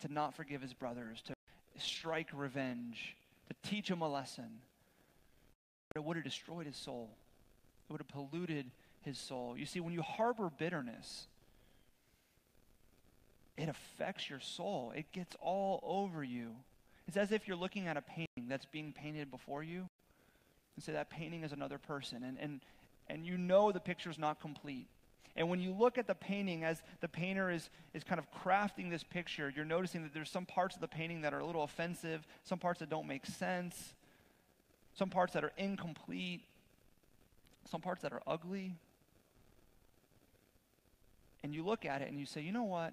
to 0.00 0.12
not 0.12 0.34
forgive 0.34 0.62
his 0.62 0.74
brothers, 0.74 1.22
to 1.22 1.34
strike 1.78 2.28
revenge, 2.32 3.16
to 3.48 3.68
teach 3.68 3.90
him 3.90 4.02
a 4.02 4.08
lesson. 4.08 4.60
But 5.88 6.00
it 6.00 6.04
would 6.04 6.16
have 6.16 6.24
destroyed 6.24 6.66
his 6.66 6.76
soul. 6.76 7.10
It 7.88 7.92
would 7.92 8.00
have 8.00 8.08
polluted 8.08 8.70
his 9.02 9.18
soul. 9.18 9.56
You 9.56 9.66
see, 9.66 9.80
when 9.80 9.94
you 9.94 10.02
harbor 10.02 10.50
bitterness, 10.58 11.26
it 13.56 13.68
affects 13.68 14.28
your 14.28 14.40
soul. 14.40 14.92
It 14.94 15.10
gets 15.12 15.34
all 15.40 15.80
over 15.82 16.22
you. 16.22 16.54
It's 17.06 17.16
as 17.16 17.32
if 17.32 17.48
you're 17.48 17.56
looking 17.56 17.86
at 17.86 17.96
a 17.96 18.02
painting 18.02 18.48
that's 18.48 18.66
being 18.66 18.92
painted 18.92 19.30
before 19.30 19.62
you 19.62 19.88
and 20.76 20.84
say 20.84 20.92
that 20.92 21.08
painting 21.08 21.42
is 21.42 21.52
another 21.52 21.78
person. 21.78 22.22
And, 22.22 22.38
and 22.38 22.60
and 23.08 23.26
you 23.26 23.38
know 23.38 23.72
the 23.72 23.80
picture's 23.80 24.18
not 24.18 24.40
complete. 24.40 24.86
And 25.38 25.48
when 25.48 25.60
you 25.60 25.72
look 25.72 25.98
at 25.98 26.08
the 26.08 26.16
painting, 26.16 26.64
as 26.64 26.82
the 27.00 27.06
painter 27.06 27.48
is, 27.48 27.70
is 27.94 28.02
kind 28.02 28.18
of 28.18 28.26
crafting 28.32 28.90
this 28.90 29.04
picture, 29.04 29.52
you're 29.54 29.64
noticing 29.64 30.02
that 30.02 30.12
there's 30.12 30.28
some 30.28 30.44
parts 30.44 30.74
of 30.74 30.80
the 30.80 30.88
painting 30.88 31.20
that 31.20 31.32
are 31.32 31.38
a 31.38 31.46
little 31.46 31.62
offensive, 31.62 32.26
some 32.42 32.58
parts 32.58 32.80
that 32.80 32.90
don't 32.90 33.06
make 33.06 33.24
sense, 33.24 33.94
some 34.96 35.08
parts 35.08 35.34
that 35.34 35.44
are 35.44 35.52
incomplete, 35.56 36.42
some 37.70 37.80
parts 37.80 38.02
that 38.02 38.12
are 38.12 38.20
ugly. 38.26 38.74
And 41.44 41.54
you 41.54 41.64
look 41.64 41.86
at 41.86 42.02
it 42.02 42.08
and 42.08 42.18
you 42.18 42.26
say, 42.26 42.40
you 42.40 42.50
know 42.50 42.64
what? 42.64 42.92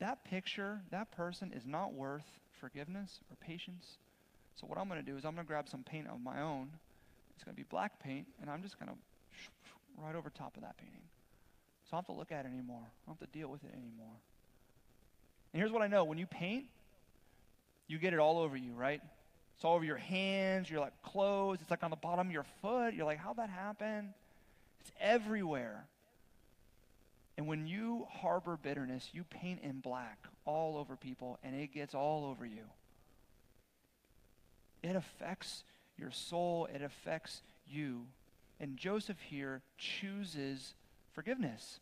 That 0.00 0.22
picture, 0.24 0.82
that 0.90 1.12
person 1.12 1.50
is 1.56 1.64
not 1.64 1.94
worth 1.94 2.26
forgiveness 2.60 3.20
or 3.30 3.36
patience. 3.36 3.96
So 4.54 4.66
what 4.66 4.76
I'm 4.76 4.86
going 4.86 5.02
to 5.02 5.10
do 5.10 5.16
is 5.16 5.24
I'm 5.24 5.34
going 5.34 5.46
to 5.46 5.48
grab 5.48 5.66
some 5.66 5.82
paint 5.82 6.08
of 6.08 6.20
my 6.20 6.42
own. 6.42 6.68
It's 7.34 7.42
going 7.42 7.54
to 7.54 7.56
be 7.56 7.66
black 7.70 7.98
paint, 8.00 8.26
and 8.42 8.50
I'm 8.50 8.62
just 8.62 8.78
going 8.78 8.90
to 8.90 8.98
right 10.04 10.14
over 10.14 10.30
top 10.30 10.56
of 10.56 10.62
that 10.62 10.76
painting. 10.76 11.02
So 11.84 11.96
I 11.96 11.96
don't 11.96 12.06
have 12.06 12.14
to 12.14 12.18
look 12.18 12.32
at 12.32 12.44
it 12.44 12.48
anymore. 12.48 12.82
I 12.82 13.06
don't 13.06 13.18
have 13.18 13.30
to 13.30 13.38
deal 13.38 13.48
with 13.48 13.64
it 13.64 13.72
anymore. 13.72 14.14
And 15.52 15.60
here's 15.60 15.72
what 15.72 15.82
I 15.82 15.88
know 15.88 16.04
when 16.04 16.18
you 16.18 16.26
paint, 16.26 16.66
you 17.88 17.98
get 17.98 18.12
it 18.12 18.20
all 18.20 18.38
over 18.38 18.56
you, 18.56 18.72
right? 18.72 19.00
It's 19.56 19.64
all 19.64 19.74
over 19.74 19.84
your 19.84 19.96
hands, 19.96 20.70
your 20.70 20.80
like 20.80 21.02
clothes, 21.02 21.58
it's 21.60 21.70
like 21.70 21.82
on 21.82 21.90
the 21.90 21.96
bottom 21.96 22.28
of 22.28 22.32
your 22.32 22.46
foot. 22.62 22.94
You're 22.94 23.04
like, 23.04 23.18
how'd 23.18 23.36
that 23.36 23.50
happen? 23.50 24.14
It's 24.80 24.92
everywhere. 25.00 25.84
And 27.36 27.46
when 27.46 27.66
you 27.66 28.06
harbor 28.10 28.58
bitterness, 28.62 29.08
you 29.12 29.24
paint 29.24 29.60
in 29.62 29.80
black 29.80 30.18
all 30.44 30.76
over 30.76 30.96
people, 30.96 31.38
and 31.42 31.54
it 31.54 31.72
gets 31.72 31.94
all 31.94 32.24
over 32.24 32.44
you. 32.44 32.64
It 34.82 34.96
affects 34.96 35.64
your 35.98 36.10
soul, 36.10 36.68
it 36.72 36.82
affects 36.82 37.42
you. 37.66 38.06
And 38.60 38.76
Joseph 38.76 39.18
here 39.28 39.62
chooses 39.78 40.74
forgiveness. 41.12 41.80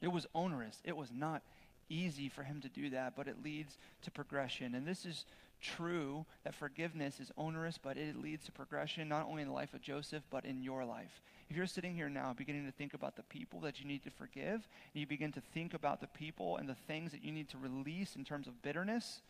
It 0.00 0.08
was 0.08 0.26
onerous, 0.34 0.80
it 0.84 0.96
was 0.96 1.10
not 1.12 1.42
easy 1.90 2.28
for 2.28 2.42
him 2.42 2.60
to 2.60 2.68
do 2.68 2.90
that, 2.90 3.14
but 3.16 3.28
it 3.28 3.42
leads 3.42 3.78
to 4.02 4.10
progression. 4.10 4.74
And 4.74 4.86
this 4.86 5.04
is 5.04 5.24
true 5.60 6.24
that 6.44 6.54
forgiveness 6.54 7.18
is 7.18 7.32
onerous, 7.36 7.78
but 7.78 7.96
it 7.96 8.20
leads 8.20 8.44
to 8.44 8.52
progression 8.52 9.08
not 9.08 9.26
only 9.26 9.42
in 9.42 9.48
the 9.48 9.54
life 9.54 9.74
of 9.74 9.80
Joseph, 9.80 10.22
but 10.30 10.44
in 10.44 10.62
your 10.62 10.84
life. 10.84 11.22
If 11.50 11.56
you're 11.56 11.66
sitting 11.66 11.94
here 11.94 12.08
now 12.08 12.34
beginning 12.36 12.66
to 12.66 12.72
think 12.72 12.94
about 12.94 13.16
the 13.16 13.22
people 13.24 13.60
that 13.60 13.80
you 13.80 13.86
need 13.86 14.04
to 14.04 14.10
forgive, 14.10 14.68
and 14.92 15.00
you 15.00 15.06
begin 15.06 15.32
to 15.32 15.40
think 15.54 15.74
about 15.74 16.00
the 16.00 16.06
people 16.08 16.58
and 16.58 16.68
the 16.68 16.76
things 16.86 17.10
that 17.12 17.24
you 17.24 17.32
need 17.32 17.48
to 17.50 17.58
release 17.58 18.16
in 18.16 18.24
terms 18.24 18.46
of 18.46 18.62
bitterness, 18.62 19.20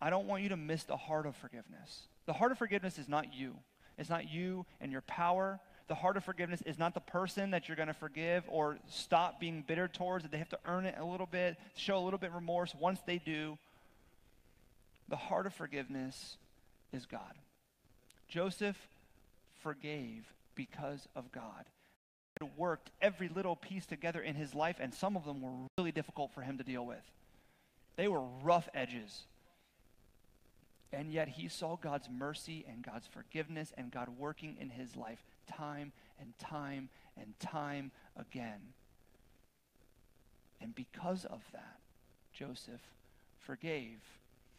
I 0.00 0.10
don't 0.10 0.26
want 0.26 0.42
you 0.42 0.48
to 0.50 0.56
miss 0.56 0.84
the 0.84 0.96
heart 0.96 1.26
of 1.26 1.36
forgiveness. 1.36 2.02
The 2.26 2.32
heart 2.32 2.52
of 2.52 2.58
forgiveness 2.58 2.98
is 2.98 3.08
not 3.08 3.34
you. 3.34 3.56
It's 3.98 4.10
not 4.10 4.30
you 4.30 4.66
and 4.80 4.90
your 4.90 5.02
power. 5.02 5.60
The 5.88 5.94
heart 5.94 6.16
of 6.16 6.24
forgiveness 6.24 6.62
is 6.62 6.78
not 6.78 6.94
the 6.94 7.00
person 7.00 7.50
that 7.50 7.68
you're 7.68 7.76
going 7.76 7.88
to 7.88 7.94
forgive 7.94 8.44
or 8.48 8.78
stop 8.88 9.40
being 9.40 9.64
bitter 9.66 9.88
towards, 9.88 10.22
that 10.24 10.32
they 10.32 10.38
have 10.38 10.48
to 10.50 10.58
earn 10.66 10.86
it 10.86 10.94
a 10.98 11.04
little 11.04 11.26
bit, 11.26 11.56
show 11.76 11.98
a 11.98 12.04
little 12.04 12.18
bit 12.18 12.32
remorse. 12.32 12.74
Once 12.78 13.00
they 13.06 13.18
do, 13.18 13.58
the 15.08 15.16
heart 15.16 15.46
of 15.46 15.54
forgiveness 15.54 16.36
is 16.92 17.04
God. 17.06 17.34
Joseph 18.28 18.76
forgave 19.62 20.24
because 20.54 21.06
of 21.14 21.30
God. 21.32 21.64
It 22.40 22.48
worked 22.56 22.90
every 23.00 23.28
little 23.28 23.56
piece 23.56 23.84
together 23.84 24.20
in 24.20 24.34
his 24.34 24.54
life, 24.54 24.76
and 24.80 24.94
some 24.94 25.16
of 25.16 25.24
them 25.24 25.42
were 25.42 25.68
really 25.76 25.92
difficult 25.92 26.32
for 26.32 26.40
him 26.40 26.58
to 26.58 26.64
deal 26.64 26.86
with. 26.86 27.02
They 27.96 28.08
were 28.08 28.22
rough 28.42 28.68
edges. 28.74 29.24
And 30.92 31.10
yet 31.10 31.28
he 31.28 31.48
saw 31.48 31.76
God's 31.76 32.08
mercy 32.10 32.64
and 32.68 32.82
God's 32.82 33.06
forgiveness 33.06 33.72
and 33.76 33.90
God 33.90 34.08
working 34.18 34.56
in 34.60 34.70
his 34.70 34.94
life 34.94 35.24
time 35.46 35.92
and 36.20 36.38
time 36.38 36.90
and 37.16 37.38
time 37.40 37.90
again. 38.16 38.60
And 40.60 40.74
because 40.74 41.24
of 41.24 41.42
that, 41.52 41.78
Joseph 42.32 42.80
forgave. 43.38 44.00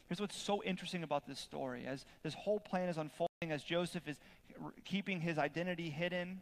Here's 0.09 0.19
what's 0.19 0.35
so 0.35 0.61
interesting 0.63 1.03
about 1.03 1.27
this 1.27 1.39
story. 1.39 1.85
As 1.87 2.05
this 2.23 2.33
whole 2.33 2.59
plan 2.59 2.89
is 2.89 2.97
unfolding, 2.97 3.51
as 3.51 3.63
Joseph 3.63 4.07
is 4.07 4.17
keeping 4.83 5.21
his 5.21 5.37
identity 5.37 5.89
hidden, 5.89 6.41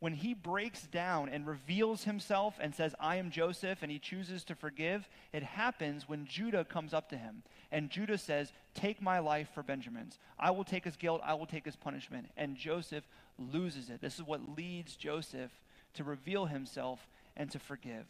when 0.00 0.14
he 0.14 0.32
breaks 0.32 0.82
down 0.86 1.28
and 1.28 1.46
reveals 1.46 2.04
himself 2.04 2.56
and 2.58 2.74
says, 2.74 2.94
I 2.98 3.16
am 3.16 3.30
Joseph, 3.30 3.78
and 3.82 3.92
he 3.92 3.98
chooses 3.98 4.44
to 4.44 4.54
forgive, 4.54 5.08
it 5.32 5.42
happens 5.42 6.08
when 6.08 6.26
Judah 6.26 6.64
comes 6.64 6.94
up 6.94 7.10
to 7.10 7.18
him. 7.18 7.42
And 7.70 7.90
Judah 7.90 8.18
says, 8.18 8.52
Take 8.74 9.02
my 9.02 9.18
life 9.18 9.48
for 9.54 9.62
Benjamin's. 9.62 10.18
I 10.38 10.50
will 10.50 10.64
take 10.64 10.84
his 10.84 10.96
guilt, 10.96 11.20
I 11.24 11.34
will 11.34 11.46
take 11.46 11.66
his 11.66 11.76
punishment. 11.76 12.30
And 12.36 12.56
Joseph 12.56 13.04
loses 13.38 13.90
it. 13.90 14.00
This 14.00 14.16
is 14.16 14.24
what 14.24 14.56
leads 14.56 14.96
Joseph 14.96 15.52
to 15.94 16.04
reveal 16.04 16.46
himself 16.46 17.06
and 17.36 17.50
to 17.50 17.58
forgive. 17.58 18.06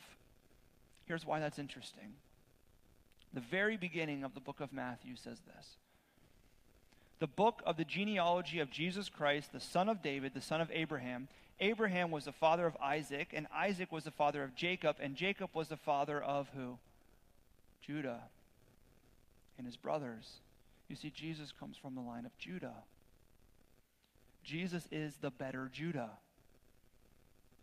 Here's 1.07 1.27
why 1.27 1.41
that's 1.41 1.59
interesting. 1.59 2.15
The 3.35 3.41
very 3.41 3.77
beginning 3.77 4.23
of 4.23 4.35
the 4.35 4.41
book 4.41 4.61
of 4.61 4.73
Matthew 4.73 5.17
says 5.17 5.41
this 5.47 5.77
the 7.19 7.27
book 7.27 7.63
of 7.67 7.77
the 7.77 7.85
genealogy 7.85 8.61
of 8.61 8.71
Jesus 8.71 9.09
Christ, 9.09 9.53
the 9.53 9.61
son 9.61 9.89
of 9.89 10.03
David, 10.03 10.33
the 10.35 10.41
son 10.41 10.61
of 10.61 10.71
Abraham. 10.73 11.29
Abraham 11.61 12.11
was 12.11 12.25
the 12.25 12.33
father 12.33 12.67
of 12.67 12.77
Isaac, 12.83 13.29
and 13.35 13.47
Isaac 13.55 13.93
was 13.93 14.05
the 14.05 14.11
father 14.11 14.43
of 14.43 14.55
Jacob, 14.55 14.97
and 15.01 15.15
Jacob 15.15 15.51
was 15.53 15.69
the 15.69 15.77
father 15.77 16.21
of 16.21 16.49
who? 16.57 16.79
Judah 17.83 18.23
and 19.59 19.67
his 19.67 19.77
brothers. 19.77 20.41
You 20.89 20.97
see, 20.97 21.11
Jesus 21.11 21.53
comes 21.53 21.77
from 21.77 21.95
the 21.95 22.01
line 22.01 22.25
of 22.25 22.37
Judah. 22.39 22.85
Jesus 24.43 24.89
is 24.91 25.17
the 25.21 25.31
better 25.31 25.71
Judah. 25.73 26.11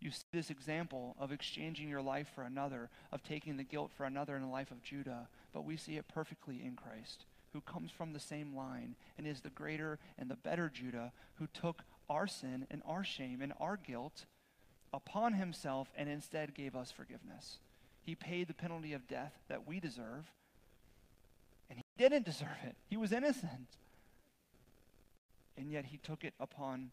You 0.00 0.12
see 0.12 0.24
this 0.32 0.50
example 0.50 1.16
of 1.18 1.32
exchanging 1.32 1.88
your 1.88 2.02
life 2.02 2.28
for 2.34 2.44
another, 2.44 2.88
of 3.10 3.24
taking 3.24 3.56
the 3.56 3.64
guilt 3.64 3.90
for 3.96 4.04
another 4.04 4.36
in 4.36 4.42
the 4.42 4.48
life 4.48 4.70
of 4.70 4.82
Judah, 4.82 5.28
but 5.52 5.64
we 5.64 5.76
see 5.76 5.96
it 5.96 6.06
perfectly 6.06 6.62
in 6.64 6.76
Christ 6.76 7.24
who 7.52 7.60
comes 7.60 7.90
from 7.90 8.12
the 8.12 8.20
same 8.20 8.54
line 8.54 8.94
and 9.16 9.26
is 9.26 9.40
the 9.40 9.50
greater 9.50 9.98
and 10.18 10.30
the 10.30 10.36
better 10.36 10.70
Judah, 10.72 11.12
who 11.38 11.46
took 11.52 11.82
our 12.08 12.26
sin 12.26 12.66
and 12.70 12.82
our 12.86 13.04
shame 13.04 13.40
and 13.42 13.52
our 13.60 13.76
guilt 13.76 14.24
upon 14.92 15.34
himself 15.34 15.88
and 15.96 16.08
instead 16.08 16.54
gave 16.54 16.74
us 16.74 16.90
forgiveness. 16.90 17.58
He 18.02 18.14
paid 18.14 18.48
the 18.48 18.54
penalty 18.54 18.94
of 18.94 19.06
death 19.06 19.32
that 19.48 19.66
we 19.66 19.80
deserve, 19.80 20.30
and 21.68 21.78
he 21.78 21.84
didn't 21.98 22.24
deserve 22.24 22.56
it. 22.64 22.76
He 22.88 22.96
was 22.96 23.12
innocent. 23.12 23.76
And 25.56 25.70
yet 25.70 25.86
he 25.86 25.98
took 25.98 26.24
it 26.24 26.34
upon 26.40 26.90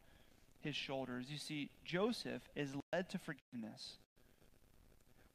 his 0.61 0.75
shoulders. 0.75 1.27
You 1.29 1.37
see, 1.37 1.69
Joseph 1.85 2.41
is 2.55 2.75
led 2.91 3.09
to 3.09 3.19
forgiveness 3.19 3.97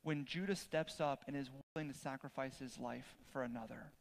when 0.02 0.24
Judah 0.24 0.56
steps 0.56 1.00
up 1.00 1.24
and 1.26 1.36
is 1.36 1.48
willing 1.74 1.90
to 1.90 1.98
sacrifice 1.98 2.58
his 2.58 2.78
life 2.78 3.14
for 3.32 3.42
another. 3.42 3.92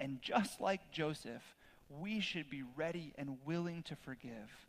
And 0.00 0.20
just 0.22 0.60
like 0.60 0.90
Joseph, 0.90 1.42
we 1.88 2.20
should 2.20 2.48
be 2.50 2.62
ready 2.76 3.12
and 3.16 3.38
willing 3.44 3.82
to 3.84 3.96
forgive 3.96 4.66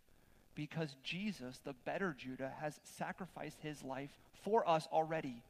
because 0.56 0.96
Jesus, 1.04 1.60
the 1.64 1.76
better 1.86 2.16
Judah, 2.18 2.54
has 2.62 2.80
sacrificed 2.84 3.60
his 3.62 3.84
life 3.84 4.18
for 4.44 4.68
us 4.68 4.88
already. 4.92 5.44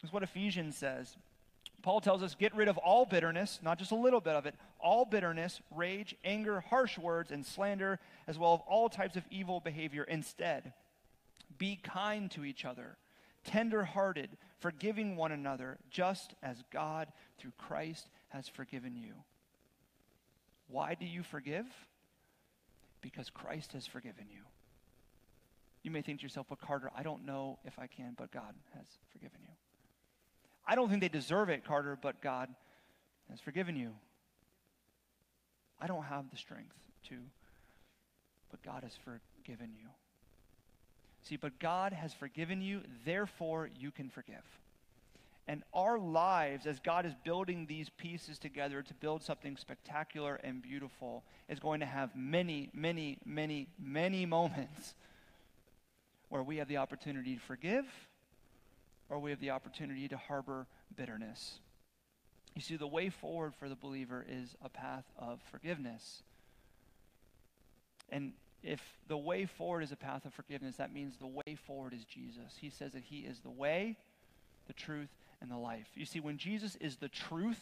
This 0.00 0.08
is 0.08 0.12
what 0.12 0.22
Ephesians 0.22 0.76
says. 0.76 1.16
Paul 1.82 2.00
tells 2.00 2.22
us 2.22 2.36
get 2.36 2.54
rid 2.54 2.68
of 2.68 2.78
all 2.78 3.04
bitterness, 3.04 3.58
not 3.62 3.78
just 3.78 3.90
a 3.90 3.96
little 3.96 4.20
bit 4.20 4.34
of 4.34 4.46
it, 4.46 4.54
all 4.78 5.04
bitterness, 5.04 5.60
rage, 5.74 6.14
anger, 6.24 6.60
harsh 6.60 6.96
words, 6.98 7.32
and 7.32 7.44
slander, 7.44 7.98
as 8.28 8.38
well 8.38 8.54
as 8.54 8.60
all 8.68 8.88
types 8.88 9.16
of 9.16 9.24
evil 9.30 9.58
behavior. 9.58 10.04
Instead, 10.04 10.72
be 11.58 11.78
kind 11.82 12.30
to 12.32 12.44
each 12.44 12.64
other, 12.64 12.96
tender 13.44 13.84
hearted, 13.84 14.30
forgiving 14.60 15.16
one 15.16 15.32
another, 15.32 15.78
just 15.90 16.34
as 16.42 16.62
God, 16.72 17.08
through 17.38 17.52
Christ, 17.58 18.08
has 18.28 18.48
forgiven 18.48 18.96
you. 18.96 19.14
Why 20.68 20.94
do 20.94 21.04
you 21.04 21.22
forgive? 21.22 21.66
Because 23.02 23.28
Christ 23.28 23.72
has 23.72 23.86
forgiven 23.86 24.26
you. 24.30 24.40
You 25.82 25.90
may 25.90 26.00
think 26.00 26.20
to 26.20 26.22
yourself, 26.22 26.46
well, 26.48 26.58
Carter, 26.64 26.90
I 26.96 27.02
don't 27.02 27.26
know 27.26 27.58
if 27.64 27.78
I 27.78 27.86
can, 27.88 28.14
but 28.16 28.30
God 28.30 28.54
has 28.76 28.86
forgiven 29.10 29.40
you. 29.42 29.52
I 30.66 30.76
don't 30.76 30.88
think 30.88 31.00
they 31.00 31.08
deserve 31.08 31.48
it, 31.48 31.64
Carter, 31.64 31.98
but 32.00 32.22
God 32.22 32.48
has 33.28 33.40
forgiven 33.40 33.74
you. 33.76 33.90
I 35.80 35.88
don't 35.88 36.04
have 36.04 36.30
the 36.30 36.36
strength 36.36 36.76
to, 37.08 37.16
but 38.50 38.62
God 38.62 38.84
has 38.84 38.96
forgiven 39.04 39.70
you. 39.76 39.88
See, 41.22 41.36
but 41.36 41.58
God 41.58 41.92
has 41.92 42.14
forgiven 42.14 42.62
you, 42.62 42.82
therefore 43.04 43.68
you 43.76 43.90
can 43.90 44.08
forgive. 44.08 44.44
And 45.48 45.62
our 45.74 45.98
lives, 45.98 46.66
as 46.66 46.78
God 46.78 47.04
is 47.04 47.14
building 47.24 47.66
these 47.66 47.88
pieces 47.90 48.38
together 48.38 48.80
to 48.82 48.94
build 48.94 49.22
something 49.22 49.56
spectacular 49.56 50.36
and 50.36 50.62
beautiful, 50.62 51.24
is 51.48 51.58
going 51.58 51.80
to 51.80 51.86
have 51.86 52.14
many, 52.14 52.70
many, 52.72 53.18
many, 53.24 53.68
many 53.78 54.24
moments 54.24 54.94
where 56.28 56.42
we 56.42 56.58
have 56.58 56.68
the 56.68 56.76
opportunity 56.76 57.34
to 57.34 57.40
forgive 57.40 57.84
or 59.08 59.18
we 59.18 59.30
have 59.30 59.40
the 59.40 59.50
opportunity 59.50 60.08
to 60.08 60.16
harbor 60.16 60.66
bitterness. 60.96 61.58
You 62.54 62.62
see, 62.62 62.76
the 62.76 62.86
way 62.86 63.10
forward 63.10 63.54
for 63.54 63.68
the 63.68 63.74
believer 63.74 64.24
is 64.28 64.54
a 64.62 64.68
path 64.68 65.04
of 65.18 65.40
forgiveness. 65.50 66.22
And 68.10 68.32
if 68.62 68.80
the 69.08 69.16
way 69.16 69.46
forward 69.46 69.82
is 69.82 69.92
a 69.92 69.96
path 69.96 70.24
of 70.24 70.32
forgiveness, 70.34 70.76
that 70.76 70.92
means 70.92 71.16
the 71.16 71.26
way 71.26 71.56
forward 71.66 71.92
is 71.94 72.04
Jesus. 72.04 72.56
He 72.60 72.70
says 72.70 72.92
that 72.92 73.02
He 73.02 73.20
is 73.20 73.40
the 73.40 73.50
way, 73.50 73.96
the 74.66 74.72
truth, 74.72 75.08
and 75.42 75.50
the 75.50 75.58
life. 75.58 75.88
You 75.94 76.06
see, 76.06 76.20
when 76.20 76.38
Jesus 76.38 76.76
is 76.80 76.96
the 76.96 77.08
truth, 77.08 77.60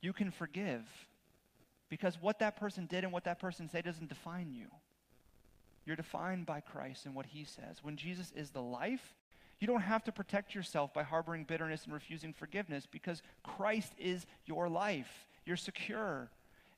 you 0.00 0.12
can 0.12 0.30
forgive 0.30 0.82
because 1.88 2.20
what 2.20 2.40
that 2.40 2.56
person 2.56 2.86
did 2.86 3.04
and 3.04 3.12
what 3.12 3.24
that 3.24 3.38
person 3.38 3.68
said 3.68 3.84
doesn't 3.84 4.08
define 4.08 4.52
you. 4.52 4.66
You're 5.84 5.96
defined 5.96 6.46
by 6.46 6.60
Christ 6.60 7.06
and 7.06 7.14
what 7.14 7.26
he 7.26 7.44
says. 7.44 7.78
When 7.82 7.96
Jesus 7.96 8.32
is 8.34 8.50
the 8.50 8.62
life, 8.62 9.14
you 9.60 9.66
don't 9.66 9.82
have 9.82 10.02
to 10.04 10.12
protect 10.12 10.54
yourself 10.54 10.92
by 10.92 11.04
harboring 11.04 11.44
bitterness 11.44 11.84
and 11.84 11.94
refusing 11.94 12.32
forgiveness 12.32 12.86
because 12.90 13.22
Christ 13.44 13.92
is 13.98 14.26
your 14.46 14.68
life. 14.68 15.26
You're 15.44 15.56
secure. 15.56 16.28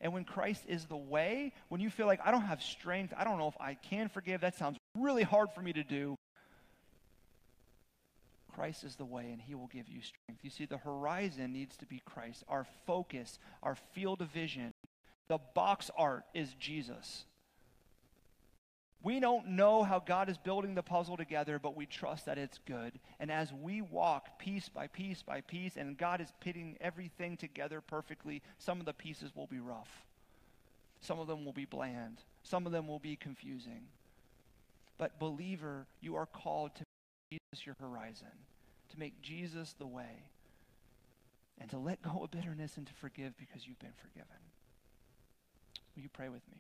And 0.00 0.12
when 0.12 0.24
Christ 0.24 0.64
is 0.68 0.84
the 0.84 0.96
way, 0.96 1.52
when 1.70 1.80
you 1.80 1.90
feel 1.90 2.06
like, 2.06 2.20
I 2.22 2.30
don't 2.30 2.42
have 2.42 2.62
strength, 2.62 3.14
I 3.16 3.24
don't 3.24 3.38
know 3.38 3.48
if 3.48 3.60
I 3.60 3.74
can 3.74 4.08
forgive, 4.08 4.42
that 4.42 4.56
sounds 4.56 4.78
really 4.94 5.24
hard 5.24 5.48
for 5.54 5.62
me 5.62 5.72
to 5.72 5.82
do, 5.82 6.16
Christ 8.58 8.82
is 8.82 8.96
the 8.96 9.04
way 9.04 9.30
and 9.30 9.40
he 9.40 9.54
will 9.54 9.68
give 9.68 9.88
you 9.88 10.00
strength. 10.02 10.42
You 10.42 10.50
see, 10.50 10.64
the 10.64 10.78
horizon 10.78 11.52
needs 11.52 11.76
to 11.76 11.86
be 11.86 12.02
Christ. 12.04 12.42
Our 12.48 12.66
focus, 12.86 13.38
our 13.62 13.76
field 13.94 14.20
of 14.20 14.30
vision, 14.30 14.72
the 15.28 15.38
box 15.54 15.92
art 15.96 16.24
is 16.34 16.54
Jesus. 16.54 17.24
We 19.00 19.20
don't 19.20 19.50
know 19.50 19.84
how 19.84 20.00
God 20.00 20.28
is 20.28 20.38
building 20.38 20.74
the 20.74 20.82
puzzle 20.82 21.16
together, 21.16 21.60
but 21.60 21.76
we 21.76 21.86
trust 21.86 22.26
that 22.26 22.36
it's 22.36 22.58
good. 22.66 22.98
And 23.20 23.30
as 23.30 23.52
we 23.52 23.80
walk 23.80 24.40
piece 24.40 24.68
by 24.68 24.88
piece 24.88 25.22
by 25.22 25.40
piece, 25.40 25.76
and 25.76 25.96
God 25.96 26.20
is 26.20 26.32
putting 26.40 26.76
everything 26.80 27.36
together 27.36 27.80
perfectly, 27.80 28.42
some 28.58 28.80
of 28.80 28.86
the 28.86 28.92
pieces 28.92 29.30
will 29.36 29.46
be 29.46 29.60
rough. 29.60 30.02
Some 31.00 31.20
of 31.20 31.28
them 31.28 31.44
will 31.44 31.52
be 31.52 31.64
bland. 31.64 32.18
Some 32.42 32.66
of 32.66 32.72
them 32.72 32.88
will 32.88 32.98
be 32.98 33.14
confusing. 33.14 33.82
But, 34.98 35.20
believer, 35.20 35.86
you 36.00 36.16
are 36.16 36.26
called 36.26 36.74
to 36.74 36.82
your 37.64 37.76
horizon, 37.80 38.28
to 38.90 38.98
make 38.98 39.20
Jesus 39.22 39.74
the 39.78 39.86
way, 39.86 40.24
and 41.58 41.70
to 41.70 41.78
let 41.78 42.02
go 42.02 42.22
of 42.22 42.30
bitterness 42.30 42.76
and 42.76 42.86
to 42.86 42.92
forgive 42.94 43.36
because 43.36 43.66
you've 43.66 43.78
been 43.78 43.92
forgiven. 44.00 44.36
Will 45.94 46.02
you 46.02 46.08
pray 46.08 46.28
with 46.28 46.46
me? 46.50 46.58